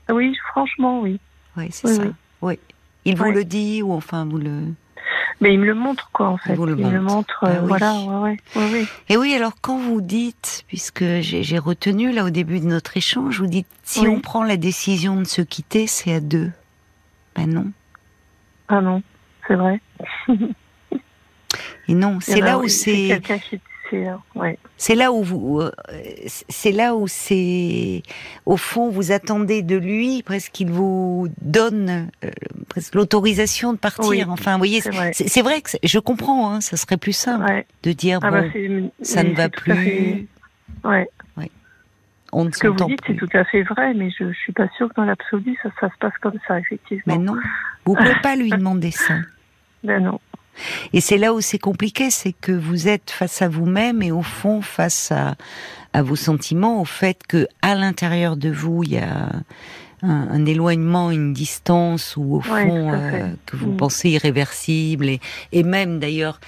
Oui, 0.09 0.37
franchement, 0.52 1.00
oui. 1.00 1.19
Oui, 1.57 1.69
c'est 1.71 1.88
ça. 1.88 2.02
Oui. 2.43 2.59
Il 3.07 3.17
vous 3.17 3.31
le 3.31 3.45
dit 3.45 3.83
ou 3.83 3.93
enfin 3.93 4.27
vous 4.27 4.39
le. 4.39 4.63
Mais 5.41 5.55
il 5.55 5.61
me 5.61 5.67
le 5.67 5.75
montre, 5.75 6.11
quoi, 6.13 6.29
en 6.29 6.39
fait. 6.39 6.55
Il, 6.55 6.61
me 6.61 6.91
le 6.91 7.01
montre, 7.01 7.41
ah 7.43 7.51
euh, 7.51 7.61
voilà, 7.61 7.95
ouais, 7.95 8.37
ouais, 8.57 8.73
ouais, 8.73 8.85
Et 9.09 9.17
oui, 9.17 9.35
alors 9.35 9.53
quand 9.61 9.79
vous 9.79 10.01
dites, 10.01 10.65
puisque 10.67 11.05
j'ai 11.21 11.59
retenu 11.59 12.11
là 12.11 12.25
au 12.25 12.31
début 12.31 12.59
de 12.59 12.67
notre 12.67 12.97
échange, 12.97 13.41
vous 13.41 13.47
dites 13.47 13.69
si 13.85 14.09
on 14.09 14.21
prend 14.21 14.43
la 14.43 14.57
décision 14.57 15.17
de 15.17 15.25
se 15.25 15.43
quitter, 15.43 15.87
c'est 15.87 16.13
à 16.13 16.21
deux. 16.21 16.51
Ben 17.37 17.47
non. 17.47 17.71
Ah 18.69 18.81
non, 18.81 19.03
c'est 19.47 19.55
vrai. 19.55 19.81
Et 21.89 21.95
non, 21.95 22.19
c'est 22.21 22.41
là 22.41 22.59
où 22.59 22.67
c'est. 22.67 23.21
Qui 23.23 23.61
c'est 24.77 24.95
là 24.95 25.13
où 25.13 25.23
vous, 25.23 25.61
euh, 25.61 25.71
c'est 26.27 26.73
là 26.73 26.95
où 26.95 27.07
c'est, 27.07 28.03
au 28.45 28.57
fond, 28.57 28.91
vous 28.91 29.13
attendez 29.13 29.63
de 29.63 29.77
lui 29.77 30.23
presque 30.23 30.53
qu'il 30.53 30.71
vous 30.71 31.29
donne 31.41 32.09
euh, 32.25 32.31
presque 32.76 32.95
l'autorisation 32.95 33.73
de 33.73 33.78
partir. 33.78 34.30
enfin, 34.30 34.52
vous 34.52 34.59
voyez, 34.59 34.83
c'est 34.83 35.42
vrai. 35.42 35.62
que 35.62 35.71
je 35.83 35.99
comprends. 35.99 36.52
Hein, 36.52 36.61
ça 36.61 36.76
serait 36.76 36.99
plus 36.99 37.14
simple 37.14 37.64
de 37.83 37.92
dire 37.92 38.18
ah 38.23 38.30
bah, 38.30 38.42
bon, 38.42 38.92
ça 39.00 39.23
ne 39.23 39.35
va 39.35 39.49
plus. 39.49 40.28
Ouais. 40.85 41.09
On 42.33 42.45
ne 42.45 42.50
Ce 42.50 42.59
que 42.59 42.68
vous 42.68 42.85
dites, 42.87 43.00
c'est 43.06 43.14
tout 43.14 43.28
à 43.33 43.45
fait 43.45 43.62
vrai, 43.62 43.95
mais 43.95 44.11
je, 44.11 44.30
je 44.30 44.38
suis 44.38 44.52
pas 44.52 44.68
sûre 44.76 44.90
que 44.90 44.95
dans 44.97 45.04
l'absolu, 45.04 45.56
ça, 45.62 45.71
ça, 45.80 45.88
se 45.88 45.95
passe 45.99 46.12
comme 46.21 46.38
ça, 46.47 46.59
effectivement. 46.59 47.02
Mais 47.06 47.18
non, 47.18 47.37
vous 47.87 47.95
pouvez 47.95 48.16
pas 48.23 48.37
lui 48.37 48.50
demander 48.50 48.90
ça. 48.90 49.14
Ben 49.83 50.02
non. 50.02 50.21
Et 50.92 51.00
c'est 51.00 51.16
là 51.16 51.33
où 51.33 51.40
c'est 51.40 51.59
compliqué, 51.59 52.11
c'est 52.11 52.33
que 52.33 52.52
vous 52.52 52.88
êtes 52.88 53.11
face 53.11 53.40
à 53.40 53.49
vous-même 53.49 54.02
et 54.02 54.11
au 54.11 54.23
fond 54.23 54.61
face 54.61 55.12
à, 55.12 55.37
à 55.95 56.02
vos 56.02 56.16
sentiments, 56.16 56.83
au 56.83 56.85
fait 56.85 57.21
que 57.26 57.47
à 57.62 57.75
l'intérieur 57.75 58.37
de 58.37 58.50
vous 58.50 58.83
il 58.83 58.92
y 58.92 58.99
a 58.99 59.30
un, 60.03 60.45
éloignement, 60.47 61.11
une 61.11 61.33
distance 61.33 62.17
ou 62.17 62.37
au 62.37 62.41
fond 62.41 62.93
euh, 62.93 63.29
que 63.47 63.57
vous 63.57 63.73
mm. 63.73 63.76
pensez 63.76 64.11
irréversible 64.11 65.09
et, 65.09 65.21
et 65.53 65.62
même 65.62 65.99
d'ailleurs 65.99 66.38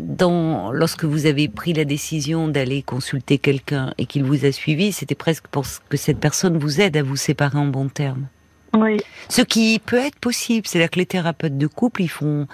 dans 0.00 0.72
lorsque 0.72 1.04
vous 1.04 1.26
avez 1.26 1.48
pris 1.48 1.72
la 1.72 1.84
décision 1.84 2.48
d'aller 2.48 2.82
consulter 2.82 3.38
quelqu'un 3.38 3.92
et 3.98 4.06
qu'il 4.06 4.24
vous 4.24 4.44
a 4.44 4.52
suivi, 4.52 4.92
c'était 4.92 5.14
presque 5.14 5.46
pour 5.48 5.64
que 5.88 5.96
cette 5.96 6.18
personne 6.18 6.56
vous 6.58 6.80
aide 6.80 6.96
à 6.96 7.02
vous 7.02 7.16
séparer 7.16 7.58
en 7.58 7.66
bon 7.66 7.88
terme. 7.88 8.26
Oui. 8.74 8.98
Ce 9.28 9.42
qui 9.42 9.80
peut 9.84 9.96
être 9.96 10.18
possible, 10.18 10.66
c'est-à-dire 10.66 10.90
que 10.90 10.98
les 10.98 11.06
thérapeutes 11.06 11.56
de 11.56 11.66
couple, 11.66 12.02
ils 12.02 12.08
font, 12.08 12.46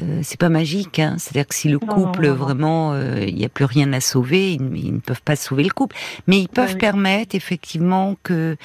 euh, 0.00 0.20
c'est 0.22 0.38
pas 0.38 0.48
magique, 0.48 0.98
hein. 0.98 1.16
c'est-à-dire 1.18 1.46
que 1.46 1.54
si 1.54 1.68
le 1.68 1.78
couple 1.78 2.26
non, 2.26 2.30
non. 2.30 2.34
vraiment, 2.34 2.92
euh, 2.92 3.24
il 3.26 3.34
n'y 3.36 3.44
a 3.44 3.48
plus 3.48 3.64
rien 3.64 3.92
à 3.92 4.00
sauver, 4.00 4.52
ils, 4.54 4.76
ils 4.76 4.94
ne 4.94 5.00
peuvent 5.00 5.22
pas 5.22 5.36
sauver 5.36 5.62
le 5.62 5.70
couple, 5.70 5.96
mais 6.26 6.40
ils 6.40 6.48
peuvent 6.48 6.72
oui. 6.72 6.78
permettre 6.78 7.34
effectivement 7.36 8.16
que 8.22 8.56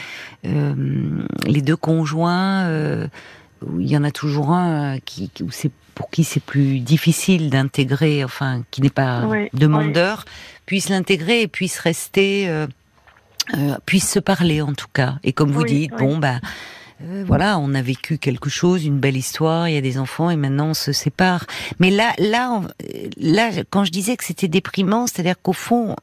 euh, 0.46 0.74
les 1.46 1.62
deux 1.62 1.76
conjoints, 1.76 2.66
euh, 2.68 3.08
où 3.66 3.80
il 3.80 3.88
y 3.90 3.98
en 3.98 4.04
a 4.04 4.12
toujours 4.12 4.52
un 4.52 5.00
qui, 5.00 5.30
où 5.42 5.52
c'est 5.52 5.72
pour 5.94 6.10
qui 6.10 6.24
c'est 6.24 6.40
plus 6.40 6.80
difficile 6.80 7.50
d'intégrer, 7.50 8.24
enfin, 8.24 8.64
qui 8.72 8.82
n'est 8.82 8.90
pas 8.90 9.26
Oui, 9.26 9.50
demandeur, 9.54 10.26
puissent 10.66 10.90
l'intégrer 10.90 11.42
et 11.42 11.48
puissent 11.48 11.80
rester, 11.80 12.48
euh, 12.48 12.68
puissent 13.86 14.10
se 14.10 14.20
parler 14.20 14.62
en 14.62 14.74
tout 14.74 14.88
cas. 14.94 15.16
Et 15.24 15.34
comme 15.34 15.52
vous 15.52 15.64
Oui, 15.64 15.82
dites, 15.82 15.92
oui. 16.00 16.06
bon 16.06 16.18
bah 16.18 16.40
euh, 17.04 17.24
voilà, 17.26 17.58
on 17.60 17.74
a 17.74 17.82
vécu 17.82 18.18
quelque 18.18 18.50
chose, 18.50 18.86
une 18.86 19.00
belle 19.00 19.18
histoire, 19.18 19.70
il 19.70 19.76
y 19.76 19.78
a 19.78 19.82
des 19.82 19.98
enfants 19.98 20.30
et 20.30 20.36
maintenant 20.36 20.68
on 20.70 20.74
se 20.74 20.92
sépare. 20.92 21.46
Mais 21.80 21.90
là, 21.92 22.14
là, 22.18 22.52
on- 22.52 22.64
euh, 22.66 23.10
là, 23.18 23.52
quand 23.70 23.86
je 23.86 23.92
disais 23.92 24.18
que 24.18 24.24
c'était 24.26 24.48
déprimant, 24.48 25.08
c'est-à-dire 25.08 25.42
qu'au 25.42 25.54
fond, 25.54 25.96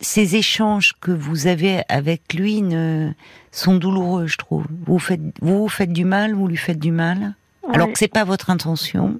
ces 0.00 0.36
échanges 0.36 0.94
que 1.00 1.10
vous 1.10 1.46
avez 1.46 1.82
avec 1.88 2.34
lui 2.34 2.60
ne, 2.60 3.10
sont 3.50 3.76
douloureux, 3.76 4.26
je 4.26 4.36
trouve. 4.36 4.66
Vous 4.86 4.98
faites, 4.98 5.20
vous 5.40 5.68
faites 5.68 5.92
du 5.92 6.04
mal, 6.04 6.34
vous 6.34 6.48
lui 6.48 6.58
faites 6.58 6.78
du 6.78 6.92
mal, 6.92 7.34
alors 7.72 7.90
que 7.92 7.98
c'est 7.98 8.06
pas 8.08 8.24
votre 8.24 8.50
intention. 8.50 9.18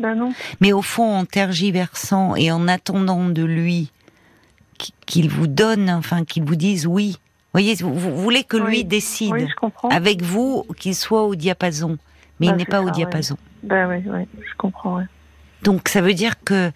Ben 0.00 0.14
non. 0.14 0.32
Mais 0.60 0.72
au 0.72 0.82
fond, 0.82 1.12
en 1.16 1.24
tergiversant 1.24 2.34
et 2.36 2.50
en 2.52 2.66
attendant 2.68 3.28
de 3.28 3.42
lui 3.44 3.90
qu- 4.78 4.90
qu'il 5.06 5.28
vous 5.28 5.46
donne, 5.46 5.88
enfin 5.90 6.24
qu'il 6.24 6.42
vous 6.44 6.56
dise 6.56 6.86
oui. 6.86 7.18
Vous 7.52 7.60
voyez, 7.60 7.74
vous, 7.76 7.94
vous 7.94 8.14
voulez 8.16 8.44
que 8.44 8.56
lui 8.56 8.78
Oui. 8.78 8.84
décide 8.84 9.32
Oui, 9.32 9.46
avec 9.90 10.22
vous 10.22 10.64
qu'il 10.76 10.94
soit 10.94 11.22
au 11.24 11.34
diapason, 11.34 11.96
mais 12.40 12.46
Bah, 12.48 12.52
il 12.52 12.56
n'est 12.56 12.64
c'est 12.64 12.70
pas 12.70 12.82
au 12.82 12.86
ça, 12.86 12.92
diapason. 12.92 13.36
Ben 13.62 13.88
oui, 13.88 14.02
oui, 14.06 14.26
je 14.48 14.54
comprends. 14.56 15.02
Donc 15.62 15.88
ça 15.88 16.00
veut 16.00 16.14
dire 16.14 16.42
que 16.44 16.70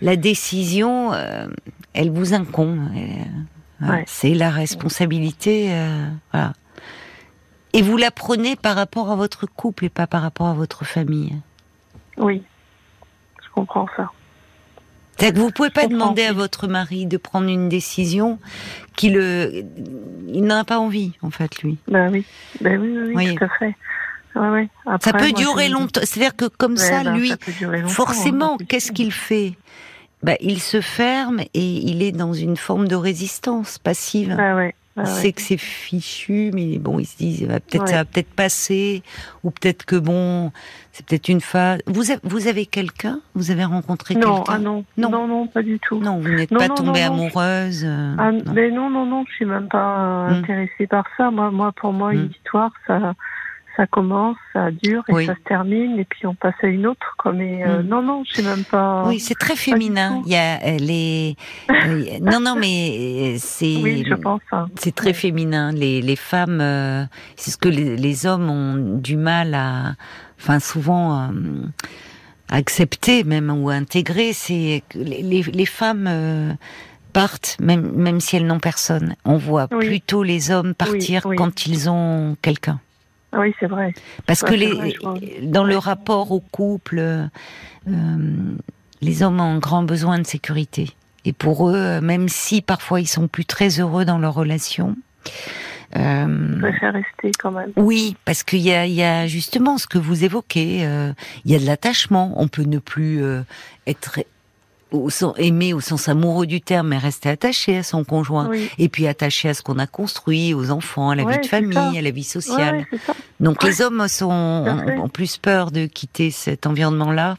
la 0.00 0.16
décision, 0.16 1.12
euh, 1.12 1.46
elle 1.92 2.10
vous 2.10 2.32
incombe. 2.34 2.88
Ouais. 3.80 4.04
C'est 4.06 4.34
la 4.34 4.50
responsabilité. 4.50 5.68
euh, 5.72 6.08
voilà. 6.32 6.52
Et 7.74 7.82
vous 7.82 7.96
la 7.96 8.10
prenez 8.10 8.56
par 8.56 8.76
rapport 8.76 9.10
à 9.10 9.16
votre 9.16 9.46
couple 9.46 9.84
et 9.84 9.88
pas 9.88 10.06
par 10.06 10.22
rapport 10.22 10.46
à 10.48 10.54
votre 10.54 10.84
famille. 10.84 11.34
Oui, 12.16 12.42
je 13.42 13.48
comprends 13.52 13.86
ça. 13.96 14.10
C'est-à-dire 15.16 15.34
que 15.40 15.46
vous 15.46 15.52
pouvez 15.52 15.70
pas 15.70 15.86
demander 15.86 16.24
à 16.24 16.32
votre 16.32 16.66
mari 16.66 17.06
de 17.06 17.16
prendre 17.16 17.48
une 17.48 17.68
décision 17.68 18.38
qui 18.96 19.10
le, 19.10 19.64
il 20.28 20.44
n'en 20.44 20.58
a 20.58 20.64
pas 20.64 20.78
envie 20.78 21.12
en 21.22 21.30
fait 21.30 21.62
lui. 21.62 21.78
Ben 21.88 22.10
oui, 22.12 22.24
ben 22.60 22.80
oui, 22.80 22.88
oui, 22.90 23.02
oui, 23.06 23.12
Oui. 23.14 23.34
tout 23.36 23.44
à 23.44 23.48
fait. 23.58 23.74
Ouais, 24.34 24.48
ouais. 24.48 24.68
Après, 24.86 25.12
Ça 25.12 25.16
peut 25.16 25.28
moi, 25.30 25.38
durer 25.38 25.68
longtemps. 25.68 26.00
C'est-à-dire 26.02 26.34
que 26.34 26.46
comme 26.46 26.72
Ouais, 26.72 26.78
ça, 26.78 27.04
ben, 27.04 27.16
lui, 27.16 27.28
ça 27.28 27.36
forcément, 27.86 28.54
hein, 28.60 28.64
qu'est-ce 28.68 28.90
qu'il 28.90 29.12
fait? 29.12 29.52
Bah, 30.24 30.34
il 30.40 30.60
se 30.60 30.80
ferme 30.80 31.40
et 31.40 31.48
il 31.62 32.02
est 32.02 32.10
dans 32.12 32.32
une 32.32 32.56
forme 32.56 32.88
de 32.88 32.96
résistance 32.96 33.78
passive. 33.78 34.34
Ben 34.36 34.56
ouais, 34.56 34.74
il 34.96 35.00
ouais. 35.02 35.06
sait 35.06 35.32
que 35.32 35.40
c'est 35.42 35.56
fichu, 35.56 36.50
mais 36.54 36.78
bon, 36.78 36.98
il 37.00 37.04
se 37.06 37.16
dit 37.16 37.44
bah, 37.48 37.58
peut-être 37.60 37.82
Ouais. 37.82 37.90
ça 37.90 37.96
va 37.96 38.04
peut-être 38.04 38.32
passer, 38.32 39.02
ou 39.42 39.50
peut-être 39.50 39.84
que 39.84 39.96
bon, 39.96 40.52
c'est 40.92 41.04
peut-être 41.04 41.28
une 41.28 41.40
phase. 41.40 41.80
Vous 41.86 42.10
avez, 42.12 42.20
vous 42.22 42.46
avez 42.46 42.64
quelqu'un? 42.66 43.20
Vous 43.34 43.50
avez 43.50 43.64
rencontré 43.64 44.14
Non, 44.14 44.36
quelqu'un? 44.36 44.52
ah 44.54 44.58
non, 44.58 44.84
Non. 44.96 45.10
non, 45.10 45.26
non, 45.26 45.46
pas 45.48 45.62
du 45.62 45.80
tout. 45.80 45.98
Non, 45.98 46.20
vous 46.20 46.28
n'êtes 46.28 46.52
Non, 46.52 46.58
pas 46.60 46.68
non, 46.68 46.74
tombée 46.76 47.02
amoureuse. 47.02 47.84
euh, 47.84 48.14
Ah, 48.18 48.30
mais 48.52 48.70
non, 48.70 48.88
non, 48.88 49.04
non, 49.04 49.24
je 49.28 49.34
suis 49.34 49.44
même 49.46 49.68
pas 49.68 50.28
Hmm. 50.28 50.32
intéressée 50.34 50.86
par 50.86 51.04
ça. 51.16 51.30
Moi, 51.32 51.50
moi, 51.50 51.72
pour 51.72 51.92
moi, 51.92 52.12
Hmm. 52.12 52.16
une 52.26 52.30
histoire, 52.30 52.70
ça, 52.86 53.14
ça 53.76 53.86
commence, 53.86 54.36
ça 54.52 54.70
dure 54.70 55.02
et 55.08 55.12
Oui. 55.12 55.26
ça 55.26 55.34
se 55.34 55.40
termine, 55.40 55.98
et 55.98 56.04
puis 56.04 56.26
on 56.26 56.34
passe 56.34 56.54
à 56.62 56.66
une 56.68 56.86
autre. 56.86 57.14
Quoi. 57.18 57.32
Mais 57.32 57.62
euh, 57.66 57.82
Hmm. 57.82 57.88
non, 57.88 58.02
non, 58.02 58.22
je 58.24 58.32
suis 58.34 58.42
même 58.42 58.64
pas. 58.64 59.04
Oui, 59.06 59.18
c'est 59.20 59.34
très 59.38 59.56
féminin. 59.56 60.22
Il 60.26 60.32
y 60.32 60.36
a 60.36 60.60
euh, 60.64 60.76
les. 60.78 61.36
euh, 61.70 62.18
non, 62.20 62.40
non, 62.40 62.54
mais 62.58 63.34
euh, 63.34 63.36
c'est. 63.38 63.76
Oui, 63.82 64.04
je 64.08 64.14
pense. 64.14 64.40
hein. 64.52 64.68
C'est 64.78 64.94
très 64.94 65.12
féminin. 65.12 65.72
Les, 65.72 66.00
les 66.02 66.16
femmes, 66.16 66.60
euh, 66.60 67.04
c'est 67.36 67.50
ce 67.50 67.56
que 67.56 67.68
les, 67.68 67.96
les 67.96 68.26
hommes 68.26 68.48
ont 68.50 68.98
du 68.98 69.16
mal 69.16 69.54
à, 69.54 69.94
enfin 70.40 70.60
souvent 70.60 71.18
euh, 71.22 71.66
accepter 72.50 73.24
même 73.24 73.50
ou 73.50 73.70
intégrer. 73.70 74.32
C'est 74.32 74.82
que 74.88 74.98
les, 74.98 75.42
les, 75.42 75.66
femmes 75.66 76.56
partent 77.12 77.56
même 77.60 77.92
même 77.92 78.20
si 78.20 78.36
elles 78.36 78.46
n'ont 78.46 78.60
personne. 78.60 79.14
On 79.24 79.36
voit 79.36 79.68
Oui. 79.72 79.86
plutôt 79.86 80.22
les 80.22 80.50
hommes 80.50 80.74
partir 80.74 81.22
oui. 81.26 81.36
quand 81.36 81.66
ils 81.66 81.88
ont 81.88 82.36
quelqu'un. 82.42 82.80
Ah 83.34 83.40
Oui, 83.40 83.54
c'est 83.58 83.66
vrai. 83.66 83.92
Parce 84.26 84.42
Ouais, 84.42 84.48
que 84.50 84.54
les, 84.54 84.72
vrai, 84.72 84.94
dans 85.42 85.64
le 85.64 85.76
rapport 85.76 86.30
au 86.32 86.40
couple, 86.40 86.98
euh, 87.00 87.26
les 89.02 89.22
hommes 89.22 89.40
ont 89.40 89.54
un 89.56 89.58
grand 89.58 89.82
besoin 89.82 90.18
de 90.18 90.26
sécurité. 90.26 90.90
Et 91.24 91.32
pour 91.32 91.68
eux, 91.68 91.74
euh, 91.74 92.00
même 92.00 92.28
si 92.28 92.62
parfois 92.62 93.00
ils 93.00 93.06
sont 93.08 93.28
plus 93.28 93.44
très 93.44 93.80
heureux 93.80 94.04
dans 94.04 94.18
leur 94.18 94.34
relation, 94.34 94.96
euh, 95.96 96.58
préfère 96.60 96.92
rester 96.92 97.30
quand 97.38 97.50
même. 97.52 97.72
oui, 97.76 98.16
parce 98.24 98.42
qu'il 98.42 98.58
y 98.60 98.64
y 98.70 99.02
a 99.02 99.26
justement 99.26 99.78
ce 99.78 99.86
que 99.86 99.98
vous 99.98 100.24
évoquez. 100.24 100.84
euh, 100.86 101.12
il 101.44 101.52
y 101.52 101.54
a 101.54 101.58
de 101.58 101.66
l'attachement. 101.66 102.32
On 102.36 102.48
peut 102.48 102.64
ne 102.64 102.78
plus 102.78 103.22
euh, 103.22 103.42
être 103.86 104.20
au 104.94 105.10
sens, 105.10 105.34
aimé 105.38 105.72
au 105.74 105.80
sens 105.80 106.08
amoureux 106.08 106.46
du 106.46 106.60
terme, 106.60 106.88
mais 106.88 106.98
rester 106.98 107.28
attaché 107.28 107.76
à 107.78 107.82
son 107.82 108.04
conjoint. 108.04 108.48
Oui. 108.48 108.70
Et 108.78 108.88
puis 108.88 109.06
attaché 109.06 109.48
à 109.48 109.54
ce 109.54 109.62
qu'on 109.62 109.78
a 109.78 109.86
construit, 109.86 110.54
aux 110.54 110.70
enfants, 110.70 111.10
à 111.10 111.14
la 111.16 111.24
Ouais, 111.24 111.34
vie 111.34 111.40
de 111.40 111.46
famille, 111.46 111.74
ça. 111.74 111.90
à 111.98 112.02
la 112.02 112.10
vie 112.10 112.24
sociale. 112.24 112.86
ouais. 112.92 112.98
Donc 113.40 113.62
les 113.64 113.82
hommes 113.82 114.06
sont, 114.08 114.30
ont, 114.30 115.02
ont 115.04 115.08
plus 115.08 115.36
peur 115.36 115.70
de 115.70 115.86
quitter 115.86 116.30
cet 116.30 116.66
environnement-là, 116.66 117.36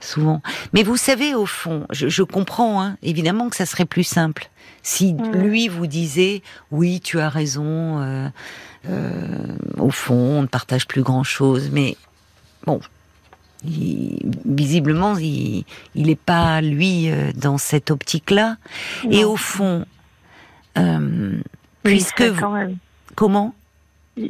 souvent. 0.00 0.42
Mais 0.72 0.82
vous 0.82 0.96
savez, 0.96 1.34
au 1.34 1.46
fond, 1.46 1.86
je, 1.90 2.08
je 2.08 2.22
comprends, 2.22 2.82
hein, 2.82 2.96
évidemment 3.02 3.48
que 3.48 3.56
ça 3.56 3.66
serait 3.66 3.84
plus 3.84 4.04
simple. 4.04 4.48
Si 4.82 5.14
lui 5.32 5.68
vous 5.68 5.86
disait, 5.86 6.42
oui, 6.72 7.00
tu 7.00 7.20
as 7.20 7.28
raison, 7.28 8.00
euh, 8.00 8.28
euh, 8.88 9.22
au 9.78 9.90
fond, 9.90 10.14
on 10.38 10.42
ne 10.42 10.46
partage 10.48 10.88
plus 10.88 11.02
grand-chose, 11.02 11.70
mais 11.72 11.96
bon, 12.66 12.80
il- 13.64 14.18
visiblement, 14.44 15.16
il 15.18 15.64
n'est 15.94 16.14
pas, 16.16 16.60
lui, 16.60 17.10
euh, 17.10 17.30
dans 17.34 17.58
cette 17.58 17.90
optique-là. 17.90 18.56
Et 19.10 19.24
au 19.24 19.36
fond, 19.36 19.84
euh, 20.78 21.40
puisque 21.82 22.22
vous- 22.22 22.40
quand 22.40 22.52
même. 22.52 22.76
comment? 23.14 23.54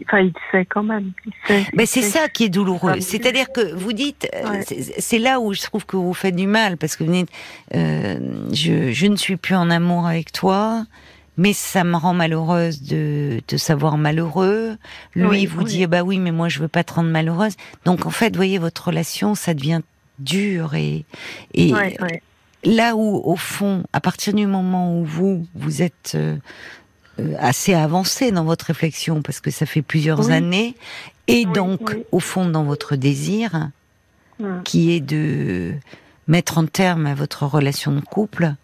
Enfin, 0.06 0.20
il 0.20 0.32
sait 0.52 0.64
quand 0.64 0.84
même. 0.84 1.10
Il 1.26 1.32
sait, 1.46 1.66
Ben 1.74 1.86
c'est 1.86 2.02
ça 2.02 2.28
qui 2.28 2.44
est 2.44 2.48
douloureux. 2.48 3.00
C'est-à-dire 3.00 3.50
que 3.52 3.74
vous 3.74 3.92
dites, 3.92 4.28
euh, 4.32 4.48
Ouais. 4.50 4.62
c'est- 4.66 5.00
c'est 5.00 5.18
là 5.18 5.40
où 5.40 5.52
je 5.54 5.60
trouve 5.62 5.84
que 5.86 5.96
vous 5.96 6.14
faites 6.14 6.36
du 6.36 6.46
mal 6.46 6.76
parce 6.76 6.94
que 6.94 7.02
vous 7.02 7.12
dites, 7.12 7.30
euh, 7.74 8.18
je, 8.52 8.92
je 8.92 9.06
ne 9.06 9.16
suis 9.16 9.36
plus 9.36 9.56
en 9.56 9.70
amour 9.70 10.06
avec 10.06 10.30
toi, 10.30 10.84
mais 11.36 11.52
ça 11.52 11.84
me 11.84 11.96
rend 11.96 12.14
malheureuse 12.14 12.82
de 12.82 13.40
te 13.46 13.56
savoir 13.56 13.96
malheureux. 13.96 14.76
Lui 15.14 15.26
Oui, 15.26 15.46
vous 15.46 15.62
oui. 15.62 15.64
dit, 15.64 15.86
bah 15.86 16.02
oui, 16.02 16.18
mais 16.18 16.32
moi 16.32 16.48
je 16.48 16.58
veux 16.60 16.68
pas 16.68 16.84
te 16.84 16.92
rendre 16.94 17.10
malheureuse. 17.10 17.54
Donc 17.84 18.06
en 18.06 18.10
fait, 18.10 18.30
vous 18.30 18.36
voyez, 18.36 18.58
votre 18.58 18.86
relation, 18.88 19.34
ça 19.34 19.54
devient 19.54 19.80
dur 20.18 20.74
et, 20.74 21.04
et 21.54 21.72
Ouais, 21.72 21.96
ouais. 22.00 22.22
là 22.64 22.94
où, 22.96 23.16
au 23.24 23.36
fond, 23.36 23.84
à 23.92 24.00
partir 24.00 24.34
du 24.34 24.46
moment 24.46 24.98
où 24.98 25.04
vous, 25.04 25.46
vous 25.54 25.82
êtes 25.82 26.12
euh, 26.14 26.36
euh, 27.18 27.34
assez 27.38 27.74
avancé 27.74 28.30
dans 28.30 28.44
votre 28.44 28.66
réflexion, 28.66 29.22
parce 29.22 29.40
que 29.40 29.50
ça 29.50 29.66
fait 29.66 29.82
plusieurs 29.82 30.26
Oui. 30.26 30.32
années, 30.32 30.76
et 31.28 31.44
donc, 31.46 31.96
au 32.10 32.20
fond, 32.20 32.48
dans 32.48 32.64
votre 32.64 32.94
désir, 32.96 33.70
qui 34.64 34.92
est 34.92 35.00
de 35.00 35.72
mettre 36.28 36.58
en 36.58 36.66
terme 36.66 37.06
à 37.06 37.14
votre 37.14 37.46
relation 37.46 37.92
de 37.92 38.00
couple, 38.00 38.54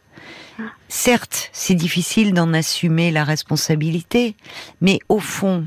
certes, 0.89 1.51
c'est 1.53 1.75
difficile 1.75 2.35
d'en 2.35 2.53
assumer 2.53 3.11
la 3.11 3.25
responsabilité, 3.25 4.35
mais 4.81 4.99
au 5.09 5.19
fond, 5.19 5.67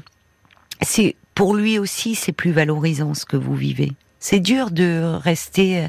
c'est 0.81 1.15
pour 1.35 1.55
lui 1.55 1.79
aussi, 1.79 2.15
c'est 2.15 2.31
plus 2.31 2.51
valorisant 2.51 3.13
ce 3.13 3.25
que 3.25 3.37
vous 3.37 3.55
vivez. 3.55 3.93
C'est 4.19 4.39
dur 4.39 4.71
de 4.71 5.17
rester 5.23 5.79
euh, 5.79 5.87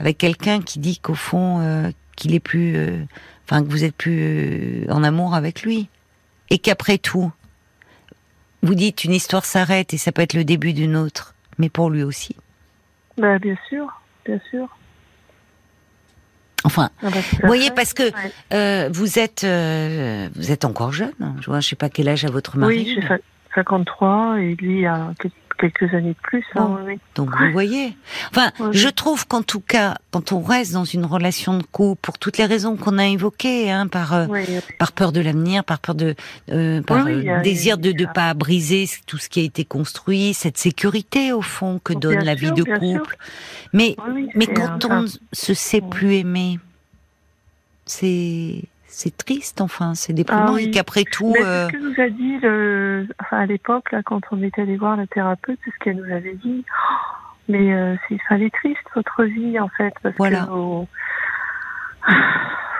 avec 0.00 0.18
quelqu'un 0.18 0.60
qui 0.60 0.78
dit 0.78 0.98
qu'au 0.98 1.14
fond, 1.14 1.60
euh, 1.60 1.90
qu'il 2.16 2.34
est 2.34 2.40
plus, 2.40 2.76
euh, 2.76 3.04
enfin 3.44 3.62
que 3.62 3.68
vous 3.68 3.84
êtes 3.84 3.94
plus 3.94 4.86
en 4.88 5.04
amour 5.04 5.34
avec 5.34 5.62
lui, 5.62 5.88
et 6.50 6.58
qu'après 6.58 6.98
tout, 6.98 7.30
vous 8.62 8.74
dites 8.74 9.04
une 9.04 9.12
histoire 9.12 9.44
s'arrête 9.44 9.94
et 9.94 9.98
ça 9.98 10.10
peut 10.10 10.22
être 10.22 10.34
le 10.34 10.44
début 10.44 10.72
d'une 10.72 10.96
autre, 10.96 11.34
mais 11.58 11.68
pour 11.68 11.90
lui 11.90 12.02
aussi. 12.02 12.34
Bah, 13.16 13.38
bien 13.38 13.56
sûr, 13.68 13.86
bien 14.24 14.40
sûr. 14.50 14.68
Enfin, 16.68 16.90
Ah 17.02 17.08
bah, 17.08 17.16
vous 17.40 17.46
voyez, 17.46 17.70
parce 17.70 17.94
que 17.94 18.02
Ouais. 18.02 18.32
euh, 18.52 18.90
vous 18.92 19.18
êtes, 19.18 19.42
euh, 19.42 20.28
vous 20.36 20.52
êtes 20.52 20.66
encore 20.66 20.92
jeune. 20.92 21.12
hein. 21.22 21.34
Je 21.40 21.46
vois, 21.46 21.60
je 21.60 21.68
sais 21.70 21.76
pas 21.76 21.88
quel 21.88 22.10
âge 22.10 22.26
a 22.26 22.30
votre 22.30 22.58
mari. 22.58 22.76
Oui, 22.84 22.92
j'ai 22.94 23.00
fa- 23.00 23.16
53 23.54 24.38
et 24.38 24.54
lui 24.56 24.84
a 24.84 25.14
quelques 25.58 25.92
années 25.94 26.10
de 26.10 26.22
plus. 26.22 26.44
Hein, 26.54 26.78
oui. 26.86 26.98
Donc 27.14 27.30
vous 27.36 27.52
voyez. 27.52 27.96
Enfin, 28.30 28.52
je 28.72 28.88
trouve 28.88 29.26
qu'en 29.26 29.42
tout 29.42 29.60
cas, 29.60 29.96
quand 30.10 30.32
on 30.32 30.40
reste 30.40 30.72
dans 30.72 30.84
une 30.84 31.04
relation 31.04 31.58
de 31.58 31.62
couple, 31.62 32.00
pour 32.00 32.18
toutes 32.18 32.38
les 32.38 32.46
raisons 32.46 32.76
qu'on 32.76 32.98
a 32.98 33.06
évoquées, 33.06 33.70
hein, 33.70 33.86
par 33.86 34.14
euh, 34.14 34.26
Oui, 34.28 34.44
par 34.78 34.92
peur 34.92 35.12
de 35.12 35.20
l'avenir, 35.20 35.64
par 35.64 35.78
peur 35.80 35.94
de, 35.94 36.14
euh, 36.50 36.82
par 36.82 37.06
euh, 37.06 37.42
désir 37.42 37.78
de 37.78 37.92
ne 37.92 38.06
pas 38.06 38.32
briser 38.34 38.88
tout 39.06 39.18
ce 39.18 39.28
qui 39.28 39.40
a 39.40 39.42
été 39.42 39.64
construit, 39.64 40.32
cette 40.34 40.58
sécurité 40.58 41.32
au 41.32 41.42
fond 41.42 41.80
que 41.82 41.92
Bien 41.92 42.00
donne 42.00 42.24
la 42.24 42.36
sûr, 42.36 42.54
vie 42.54 42.62
de 42.62 42.78
couple. 42.78 43.16
Mais 43.72 43.96
mais 44.34 44.46
quand 44.46 44.84
on 44.86 45.06
se 45.32 45.54
sait 45.54 45.80
plus 45.80 46.14
aimer, 46.14 46.58
c'est 47.84 48.62
c'est 49.00 49.16
triste 49.16 49.60
enfin, 49.60 49.94
c'est 49.94 50.12
déprimant 50.12 50.46
Ah 50.48 50.52
oui. 50.54 50.64
et 50.64 50.70
qu'après 50.72 51.04
tout, 51.04 51.32
Mais 51.32 51.44
euh, 51.44 51.68
ce 51.68 51.72
que 51.72 51.78
nous 51.78 52.02
a 52.02 52.08
dit 52.10 52.38
le... 52.42 53.06
enfin, 53.20 53.38
à 53.38 53.46
l'époque, 53.46 53.92
là, 53.92 54.02
quand 54.04 54.20
on 54.32 54.42
était 54.42 54.62
allé 54.62 54.76
voir 54.76 54.96
la 54.96 55.06
thérapeute, 55.06 55.58
c'est 55.64 55.70
ce 55.70 55.78
qu'elle 55.84 55.96
nous 55.98 56.12
avait 56.12 56.34
dit. 56.34 56.64
Oh, 56.68 56.94
mais 57.48 57.72
euh, 57.72 57.94
c'est, 58.08 58.16
enfin, 58.16 58.34
elle 58.36 58.42
est 58.42 58.54
triste 58.54 58.82
votre 58.96 59.22
vie 59.24 59.58
en 59.60 59.68
fait, 59.68 59.94
parce 60.02 60.16
Voilà. 60.18 60.46
que 60.46 60.50
vous, 60.50 60.88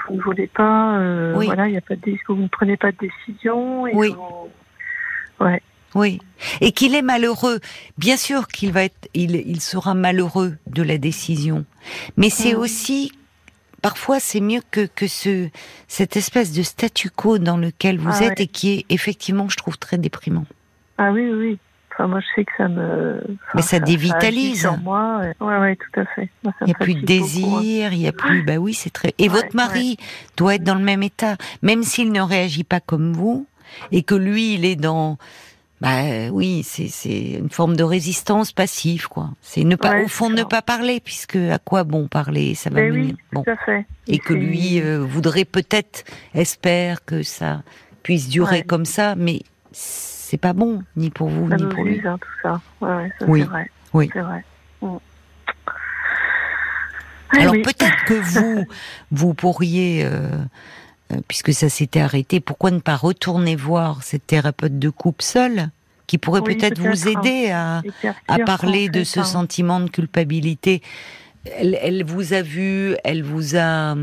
vous 0.09 0.17
ne 0.17 0.23
voulez 0.23 0.49
pas, 0.49 0.99
euh, 0.99 1.35
Oui. 1.37 1.47
voilà, 1.47 1.69
il 1.69 1.77
a 1.77 1.81
pas 1.81 1.95
de, 1.95 2.17
vous 2.29 2.35
ne 2.35 2.49
prenez 2.49 2.77
pas 2.77 2.91
de 2.91 2.97
décision. 2.99 3.87
Et 3.87 3.95
Oui. 3.95 4.15
vous- 4.17 5.45
Ouais. 5.45 5.63
Oui, 5.95 6.21
et 6.61 6.73
qu'il 6.73 6.95
est 6.95 7.03
malheureux. 7.03 7.61
Bien 7.97 8.17
sûr 8.19 8.49
qu'il 8.49 8.73
va 8.73 8.83
être, 8.85 9.09
il, 9.15 9.37
il 9.37 9.61
sera 9.61 9.95
malheureux 9.95 10.57
de 10.67 10.83
la 10.83 10.99
décision, 10.99 11.65
mais 12.19 12.29
c'est 12.29 12.55
Mhm. 12.55 12.61
aussi 12.61 13.13
parfois 13.82 14.20
c'est 14.20 14.40
mieux 14.40 14.61
que 14.70 14.87
que 14.87 15.06
ce 15.06 15.49
cette 15.87 16.16
espèce 16.16 16.52
de 16.52 16.62
statu 16.62 17.11
quo 17.11 17.38
dans 17.38 17.56
lequel 17.56 17.99
vous 17.99 18.11
Ah 18.12 18.25
êtes 18.25 18.38
ouais. 18.38 18.44
et 18.44 18.47
qui 18.47 18.73
est 18.73 18.87
effectivement, 18.90 19.49
je 19.49 19.56
trouve, 19.56 19.78
très 19.78 19.99
déprimant. 19.99 20.47
Ah 20.99 21.12
oui, 21.12 21.30
oui. 21.32 21.58
Enfin, 21.94 22.06
moi, 22.06 22.20
je 22.20 22.26
sais 22.37 22.44
que 22.44 22.52
ça 22.56 22.68
me. 22.68 23.18
enfin, 23.18 23.52
Mais 23.56 23.62
ça 23.62 23.76
agit 23.76 23.85
dévitalise. 23.97 24.61
sur 24.61 24.78
moi. 24.78 25.18
Ouais, 25.20 25.35
ouais, 25.40 25.58
ouais, 25.58 25.76
tout 25.76 26.00
à 26.00 26.04
fait. 26.14 26.28
Moi, 26.44 26.52
ça 26.58 26.64
Il 26.64 26.66
n'y 26.66 26.73
a 26.73 26.78
plus 26.78 26.94
de 26.94 27.00
hein. 27.00 27.04
désir, 27.06 27.92
il 27.92 27.99
y 28.00 28.06
a 28.06 28.12
plus. 28.12 28.44
Bah 28.44 28.56
oui, 28.56 28.73
c'est 28.73 28.90
très. 28.90 29.14
Et 29.18 29.25
Ouais, 29.25 29.28
votre 29.28 29.56
mari 29.56 29.97
doit 30.37 30.54
être 30.54 30.62
dans 30.62 30.76
le 30.76 30.85
même 30.85 31.02
état, 31.02 31.37
même 31.62 31.82
s'il 31.82 32.12
ne 32.12 32.20
réagit 32.20 32.62
pas 32.64 32.78
comme 32.80 33.12
vous 33.14 33.47
et 33.92 34.02
que 34.04 34.14
lui, 34.14 34.54
il 34.54 34.64
est 34.64 34.76
dans. 34.76 35.18
Bah 35.80 36.30
oui, 36.32 36.64
c'est 36.64 37.37
une 37.38 37.50
forme 37.50 37.76
de 37.76 37.85
résistance 37.85 38.50
passive, 38.52 39.06
quoi. 39.08 39.30
C'est 39.42 39.62
ne 39.62 39.76
pas, 39.76 39.92
Ouais, 39.92 40.04
au 40.04 40.08
fond, 40.08 40.28
ne 40.28 40.42
pas 40.42 40.61
parler, 40.61 40.99
puisque 40.99 41.37
à 41.37 41.58
quoi 41.58 41.85
bon 41.85 42.08
parler, 42.08 42.54
ça 42.56 42.68
va 42.68 42.80
oui, 42.82 43.14
Bon, 43.32 43.44
tout 43.44 43.50
à 43.50 43.56
fait. 43.64 43.87
et 44.08 44.18
que 44.18 44.32
lui 44.35 44.80
euh, 44.80 44.99
voudrait 44.99 45.44
peut-être, 45.44 46.04
espère 46.35 47.04
que 47.04 47.23
ça 47.23 47.62
puisse 48.02 48.28
durer 48.28 48.56
Ouais. 48.56 48.62
comme 48.64 48.85
ça, 48.87 49.14
mais 49.14 49.42
c'est 49.70 50.37
pas 50.38 50.52
bon, 50.52 50.82
ni 50.97 51.11
pour 51.11 51.28
vous, 51.28 51.49
Ça 51.49 51.56
ni 51.56 51.66
pour 51.66 51.85
lui. 51.85 52.00
hein, 52.04 52.18
tout 52.20 52.28
ça. 52.42 52.61
Ouais, 52.80 53.11
ça, 53.20 53.26
Oui. 53.28 53.40
c'est 53.42 53.47
vrai. 53.49 53.70
Oui. 53.94 54.11
Vrai. 54.14 54.44
Mm. 54.82 54.97
Alors 57.38 57.52
oui. 57.52 57.62
peut-être 57.62 58.04
que 58.06 58.14
vous, 58.14 58.64
vous 59.12 59.35
pourriez, 59.35 60.02
euh, 60.04 60.28
puisque 61.29 61.53
ça 61.53 61.69
s'était 61.69 62.00
arrêté, 62.00 62.41
pourquoi 62.41 62.71
ne 62.71 62.81
pas 62.81 62.97
retourner 62.97 63.57
voir 63.57 64.03
cette 64.03 64.27
thérapeute 64.27 64.79
de 64.79 64.91
couple 64.91 65.23
seule, 65.25 65.71
qui 66.07 66.19
pourrait 66.19 66.41
Oui, 66.41 66.57
peut-être 66.57 66.79
vous 66.79 67.09
hein. 67.09 67.21
aider 67.23 67.50
à, 67.50 67.83
parler 68.47 68.88
de 68.88 69.05
ce 69.05 69.23
sentiment 69.23 69.81
de 69.81 69.91
culpabilité. 69.91 70.83
Elle, 71.57 71.79
elle 71.81 72.05
vous 72.05 72.33
a 72.35 72.43
vu, 72.43 72.95
elle 73.05 73.23
vous 73.23 73.57
a 73.57 73.95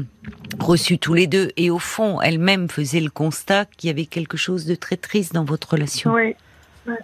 reçu 0.60 0.98
tous 0.98 1.14
les 1.14 1.28
deux, 1.28 1.52
et 1.58 1.70
au 1.70 1.80
fond, 1.80 2.22
elle-même 2.22 2.70
faisait 2.70 3.02
le 3.02 3.10
constat 3.10 3.66
qu'il 3.78 3.88
y 3.90 3.92
avait 3.92 4.06
quelque 4.06 4.38
chose 4.38 4.66
de 4.66 4.74
très 4.76 4.98
triste 4.98 5.34
dans 5.34 5.44
votre 5.46 5.70
relation, 5.72 6.14
Oui, 6.14 6.34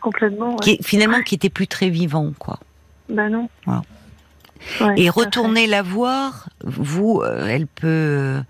complètement. 0.01 0.51
Ouais. 0.51 0.59
qui 0.61 0.69
est- 0.71 0.83
finalement 0.83 1.21
qui 1.21 1.35
était 1.35 1.49
plus 1.49 1.67
très 1.67 1.89
vivant, 1.89 2.31
quoi. 2.39 2.59
Ben 3.09 3.29
non. 3.29 3.49
Voilà. 3.65 3.81
Ouais, 4.79 4.93
Et 4.97 5.09
retourner 5.09 5.67
la 5.67 5.81
voir, 5.81 6.49
vous, 6.63 7.21
euh, 7.23 7.47
elle 7.47 7.67
peut, 7.67 7.87
euh, 7.87 8.41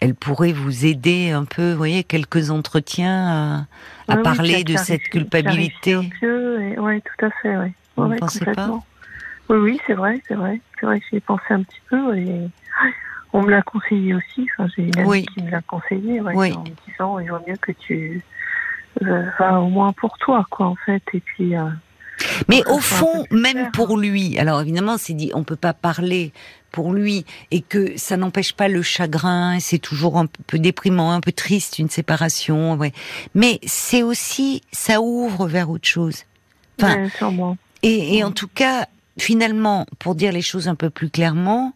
elle 0.00 0.14
pourrait 0.14 0.52
vous 0.52 0.86
aider 0.86 1.30
un 1.30 1.44
peu, 1.44 1.72
vous 1.72 1.76
voyez, 1.78 2.04
quelques 2.04 2.50
entretiens 2.50 3.66
à, 4.08 4.12
à 4.12 4.16
oui, 4.16 4.22
parler 4.22 4.54
puis 4.64 4.64
de 4.74 4.76
cette 4.76 5.02
culpabilité. 5.08 5.96
ouais, 5.96 7.00
tout 7.00 7.26
à 7.26 7.30
fait. 7.42 7.56
Ouais. 7.56 7.72
Vous 7.96 8.02
Ouais, 8.04 8.08
ne 8.08 8.12
ouais, 8.12 8.18
pensez 8.18 8.44
pas. 8.44 8.70
Oui, 9.48 9.56
oui, 9.56 9.80
c'est 9.86 9.94
vrai, 9.94 10.20
c'est 10.28 10.34
vrai. 10.34 10.60
C'est 10.78 10.86
vrai 10.86 11.00
que 11.00 11.06
j'y 11.10 11.16
ai 11.16 11.20
pensé 11.20 11.42
un 11.50 11.62
petit 11.62 11.80
peu 11.90 12.16
et 12.16 12.48
on 13.32 13.42
me 13.42 13.50
l'a 13.50 13.62
conseillé 13.62 14.14
aussi. 14.14 14.46
Enfin, 14.56 14.68
j'ai 14.76 14.84
une 14.84 14.98
amie 14.98 15.08
Oui. 15.08 15.26
qui 15.26 15.42
me 15.42 15.50
l'a 15.50 15.62
conseillé 15.62 16.20
ouais, 16.20 16.34
Oui. 16.34 16.52
en 16.52 16.62
me 16.62 16.70
disant 16.90 17.18
il 17.18 17.30
vaut 17.30 17.40
mieux 17.46 17.56
que 17.56 17.72
tu 17.72 18.22
euh, 19.02 19.24
vas 19.38 19.60
au 19.60 19.68
moins 19.68 19.92
pour 19.92 20.16
toi, 20.18 20.44
quoi, 20.50 20.66
en 20.66 20.76
fait. 20.76 21.02
Et 21.12 21.20
puis, 21.20 21.56
euh, 21.56 21.64
Mais 22.48 22.62
au 22.66 22.78
fond, 22.78 23.24
même 23.30 23.70
pour 23.72 23.96
lui, 23.96 24.38
alors 24.38 24.60
évidemment, 24.60 24.96
c'est 24.98 25.12
dit, 25.14 25.30
on 25.34 25.44
peut 25.44 25.56
pas 25.56 25.72
parler 25.72 26.32
pour 26.72 26.92
lui 26.92 27.24
et 27.50 27.60
que 27.62 27.96
ça 27.96 28.16
n'empêche 28.16 28.52
pas 28.52 28.68
le 28.68 28.82
chagrin. 28.82 29.58
C'est 29.60 29.78
toujours 29.78 30.18
un 30.18 30.26
peu 30.46 30.58
déprimant, 30.58 31.12
un 31.12 31.20
peu 31.20 31.32
triste 31.32 31.78
une 31.78 31.88
séparation, 31.90 32.74
ouais. 32.76 32.92
Mais 33.34 33.58
c'est 33.66 34.02
aussi, 34.02 34.62
ça 34.72 35.00
ouvre 35.00 35.46
vers 35.46 35.70
autre 35.70 35.88
chose. 35.88 36.24
Enfin, 36.80 37.08
ouais. 37.22 37.54
Et, 37.82 38.18
et 38.18 38.24
en 38.24 38.32
tout 38.32 38.48
cas, 38.48 38.86
finalement, 39.18 39.86
pour 39.98 40.14
dire 40.14 40.32
les 40.32 40.42
choses 40.42 40.68
un 40.68 40.74
peu 40.74 40.90
plus 40.90 41.10
clairement, 41.10 41.72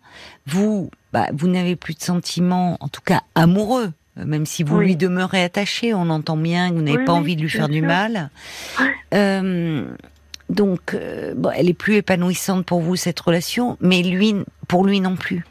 vous, 0.46 0.90
bah, 1.12 1.28
vous 1.32 1.48
n'avez 1.48 1.76
plus 1.76 1.94
de 1.94 2.02
sentiments, 2.02 2.76
en 2.80 2.88
tout 2.88 3.00
cas 3.04 3.22
amoureux, 3.34 3.92
même 4.16 4.44
si 4.46 4.62
vous 4.62 4.76
Oui. 4.76 4.86
lui 4.86 4.96
demeurez 4.96 5.42
attaché. 5.42 5.94
On 5.94 6.10
entend 6.10 6.36
bien 6.36 6.68
que 6.70 6.74
vous 6.74 6.82
n'avez 6.82 6.98
Oui, 6.98 7.04
pas 7.04 7.14
oui, 7.14 7.18
envie 7.18 7.36
de 7.36 7.42
lui 7.42 7.50
faire 7.50 7.68
du 7.68 7.80
mal. 7.82 8.30
Euh, 9.14 9.86
donc, 10.52 10.92
euh, 10.94 11.32
bon, 11.34 11.50
elle 11.54 11.68
est 11.68 11.74
plus 11.74 11.94
épanouissante 11.96 12.66
pour 12.66 12.80
vous 12.82 12.94
cette 12.94 13.18
relation, 13.18 13.78
mais 13.80 14.02
lui, 14.02 14.34
pour 14.68 14.84
lui 14.86 15.00
non 15.00 15.16
plus. 15.16 15.44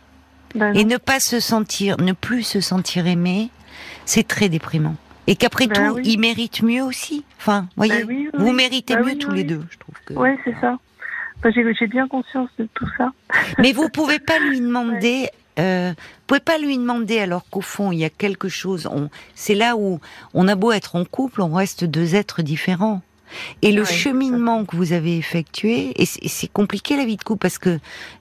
Ben 0.56 0.74
Et 0.76 0.84
non. 0.84 0.92
ne 0.92 0.98
pas 0.98 1.20
se 1.20 1.40
sentir, 1.40 1.98
ne 1.98 2.14
plus 2.14 2.44
se 2.44 2.62
sentir 2.62 3.08
aimé, 3.08 3.50
c'est 4.06 4.28
très 4.28 4.48
déprimant. 4.48 4.96
Et 5.28 5.36
qu'après 5.36 5.68
Ben 5.68 5.90
tout, 5.90 5.96
oui. 5.96 6.02
il 6.06 6.20
mérite 6.20 6.62
mieux 6.62 6.84
aussi. 6.84 7.26
Enfin, 7.40 7.68
voyez, 7.78 8.02
Ben 8.02 8.06
oui, 8.08 8.30
oui, 8.34 8.40
vous 8.40 8.46
oui. 8.50 8.54
méritez 8.54 8.96
mieux 8.96 9.04
oui, 9.04 9.18
tous 9.18 9.30
oui, 9.32 9.36
les 9.38 9.42
oui. 9.42 9.48
deux, 9.48 9.64
je 9.72 9.78
trouve. 9.80 9.96
Que, 10.06 10.14
Ouais, 10.14 10.38
c'est 10.44 10.56
ça. 10.62 10.78
J'ai, 11.46 11.74
j'ai 11.74 11.88
bien 11.88 12.08
conscience 12.08 12.50
de 12.60 12.68
tout 12.76 12.88
ça. 12.98 13.12
Mais 13.58 13.72
vous 13.72 13.90
pouvez 13.90 14.20
pas 14.20 14.38
lui 14.40 14.60
demander. 14.62 15.30
Euh, 15.60 15.94
vous 15.98 16.24
pouvez 16.28 16.40
pas 16.40 16.58
lui 16.60 16.78
demander 16.78 17.20
alors 17.20 17.44
qu'au 17.50 17.62
fond 17.62 17.92
il 17.92 17.98
y 18.00 18.06
a 18.06 18.10
quelque 18.10 18.50
chose. 18.50 18.88
On, 18.88 19.10
c'est 19.36 19.56
là 19.56 19.76
où 19.76 20.00
on 20.34 20.48
a 20.48 20.56
beau 20.56 20.72
être 20.72 20.96
en 20.96 21.04
couple, 21.06 21.42
on 21.42 21.54
reste 21.54 21.84
deux 21.86 22.16
êtres 22.16 22.42
différents. 22.42 23.02
Et 23.62 23.72
le 23.72 23.82
Ouais, 23.82 23.88
cheminement 23.88 24.66
que 24.66 24.76
vous 24.76 24.94
avez 24.94 25.18
effectué, 25.18 25.94
et 26.02 26.06
c'est, 26.06 26.48
compliqué 26.52 26.98
la 26.98 27.06
vie 27.06 27.18
de 27.18 27.24
couple 27.24 27.42
parce 27.42 27.58
que 27.58 27.80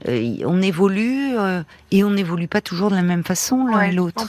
euh, 0.08 0.36
on 0.44 0.62
évolue 0.62 1.36
euh, 1.38 1.62
et 1.90 2.04
on 2.04 2.10
n'évolue 2.10 2.48
pas 2.48 2.60
toujours 2.60 2.90
de 2.90 2.96
la 2.96 3.02
même 3.02 3.24
façon 3.24 3.66
l'un 3.66 3.78
Ouais, 3.78 3.88
et 3.90 3.92
l'autre. 3.92 4.24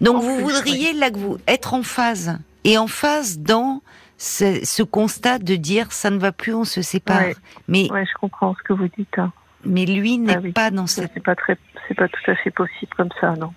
Donc 0.00 0.16
en 0.16 0.20
vous 0.20 0.34
plus, 0.36 0.42
voudriez 0.44 0.92
là 0.92 1.10
que 1.10 1.18
vous 1.18 1.38
être 1.48 1.74
en 1.74 1.82
phase 1.82 2.38
et 2.64 2.78
en 2.78 2.86
phase 2.86 3.38
dans 3.38 3.82
ce, 4.18 4.60
ce 4.64 4.82
constat 4.82 5.38
de 5.38 5.56
dire 5.56 5.90
ça 5.92 6.10
ne 6.10 6.18
va 6.18 6.32
plus, 6.32 6.54
on 6.54 6.64
se 6.64 6.82
sépare. 6.82 7.20
Ouais. 7.22 7.36
Mais 7.68 7.88
je 7.92 8.18
comprends 8.20 8.54
ce 8.58 8.62
que 8.62 8.72
vous 8.72 8.88
dites. 8.96 9.18
hein. 9.18 9.32
mais 9.64 9.86
lui 9.86 10.18
n'est 10.18 10.36
Ah 10.36 10.40
oui. 10.42 10.52
pas 10.52 10.70
dans 10.70 10.86
cette 10.86 11.10
C'est 11.14 11.22
pas 11.22 11.34
très, 11.34 11.58
c'est 11.88 11.94
pas 11.94 12.08
tout 12.08 12.30
à 12.30 12.34
fait 12.36 12.50
possible 12.50 12.92
comme 12.96 13.08
ça, 13.20 13.34
non. 13.38 13.52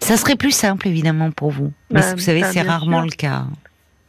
Ça 0.00 0.16
serait 0.16 0.36
plus 0.36 0.50
simple, 0.52 0.88
évidemment, 0.88 1.30
pour 1.30 1.50
vous. 1.50 1.72
Mais 1.90 2.00
Bah, 2.00 2.14
vous 2.14 2.20
savez, 2.20 2.40
bah, 2.40 2.50
c'est 2.52 2.62
rarement 2.62 2.98
sûr. 3.02 3.06
le 3.06 3.16
cas. 3.16 3.44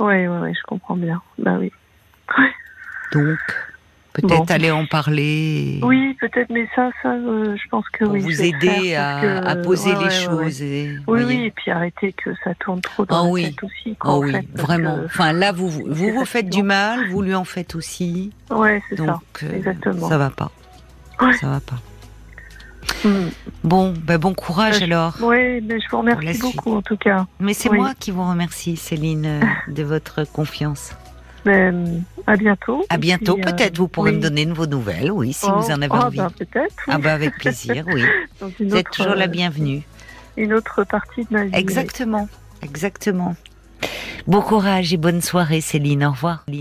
Ouais, 0.04 0.28
ouais, 0.28 0.54
je 0.54 0.62
comprends 0.68 0.96
bien. 0.98 1.22
Bah 1.38 1.58
oui. 1.60 1.72
Donc, 3.14 3.38
peut-être 4.14 4.28
Bon. 4.46 4.46
aller 4.46 4.72
en 4.72 4.86
parler 4.86 5.80
et- 5.82 5.84
Oui, 5.84 6.16
peut-être, 6.20 6.50
mais 6.50 6.68
ça, 6.76 6.90
ça, 7.04 7.10
euh, 7.14 7.56
je 7.58 7.68
pense 7.70 7.88
que 7.90 8.06
pour 8.06 8.14
oui. 8.14 8.22
vous 8.22 8.42
aider 8.42 8.96
à, 8.96 9.02
parce 9.04 9.22
que- 9.22 9.48
à 9.48 9.56
poser 9.58 9.94
ouais, 9.94 10.04
les 10.06 10.10
choses. 10.10 10.62
et- 10.62 10.98
Oui, 11.08 11.24
oui, 11.26 11.44
et 11.46 11.52
puis 11.52 11.72
arrêter 11.72 12.14
que 12.14 12.32
ça 12.44 12.54
tourne 12.56 12.80
trop 12.82 13.06
dans 13.06 13.22
Ah 13.22 13.26
la 13.26 13.30
oui. 13.30 13.44
tête 13.54 13.64
aussi. 13.64 13.96
quoi, 13.98 14.12
Ah 14.14 14.18
oui, 14.20 14.32
fait, 14.32 14.46
vraiment. 14.54 14.98
que- 14.98 15.06
Enfin, 15.06 15.34
là, 15.34 15.52
vous 15.52 15.70
vous, 15.70 15.84
vous, 15.90 16.26
faites 16.26 16.50
du 16.50 16.64
mal, 16.64 17.10
vous 17.10 17.22
lui 17.22 17.36
en 17.36 17.44
faites 17.44 17.76
aussi. 17.76 18.32
Ouais, 18.50 18.82
c'est 18.90 18.96
Donc, 18.96 19.08
ça. 19.36 19.46
euh, 19.48 19.56
exactement. 19.56 20.08
ça 20.10 20.18
va 20.18 20.30
pas. 20.30 20.52
Ouais. 21.20 21.34
Ça 21.34 21.48
va 21.48 21.60
pas. 21.60 21.76
Hmm. 23.04 23.30
Bon, 23.64 23.94
ben 23.96 24.18
bon 24.18 24.34
courage 24.34 24.82
Euh, 24.82 24.86
alors. 24.86 25.16
Oui, 25.22 25.62
mais 25.62 25.80
je 25.80 25.90
vous 25.90 25.98
remercie 26.00 26.40
beaucoup 26.40 26.76
en 26.76 26.82
tout 26.82 26.98
cas. 26.98 27.26
Mais 27.40 27.54
c'est 27.54 27.70
oui. 27.70 27.78
moi 27.78 27.92
qui 28.00 28.12
vous 28.12 28.28
remercie, 28.28 28.76
Céline, 28.78 29.26
euh, 29.26 29.40
de 29.72 29.84
votre 29.84 30.24
confiance. 30.32 30.92
Ben, 31.46 32.04
à 32.28 32.36
bientôt. 32.36 32.86
À 32.90 32.98
bientôt, 32.98 33.38
euh, 33.38 33.42
peut-être 33.42 33.78
vous 33.78 33.88
pourrez 33.88 34.12
oui. 34.12 34.18
me 34.18 34.22
donner 34.22 34.46
de 34.46 34.54
vos 34.54 34.68
nouvelles, 34.68 35.12
oui, 35.12 35.34
si 35.34 35.48
Oh, 35.50 35.60
vous 35.60 35.72
en 35.72 35.82
avez 35.82 35.88
ah, 35.92 36.06
envie. 36.08 36.18
ben, 36.18 36.30
peut-être. 36.30 36.76
oui. 36.88 36.94
Ah 36.94 36.98
bah 37.00 37.14
avec 37.14 37.36
plaisir, 37.38 37.84
oui. 37.88 38.04
Vous 38.60 38.76
êtes 38.76 38.90
toujours 38.92 39.16
la 39.16 39.26
euh, 39.26 39.28
bienvenue. 39.28 39.82
Une 40.38 40.54
autre 40.54 40.84
partie 40.84 41.22
de 41.22 41.28
ma 41.32 41.46
vie. 41.46 41.56
Exactement, 41.56 42.30
exactement. 42.62 43.36
Bon 44.28 44.42
courage 44.42 44.94
et 44.94 44.98
bonne 44.98 45.22
soirée 45.22 45.62
Céline, 45.62 46.06
au 46.06 46.12
revoir. 46.12 46.46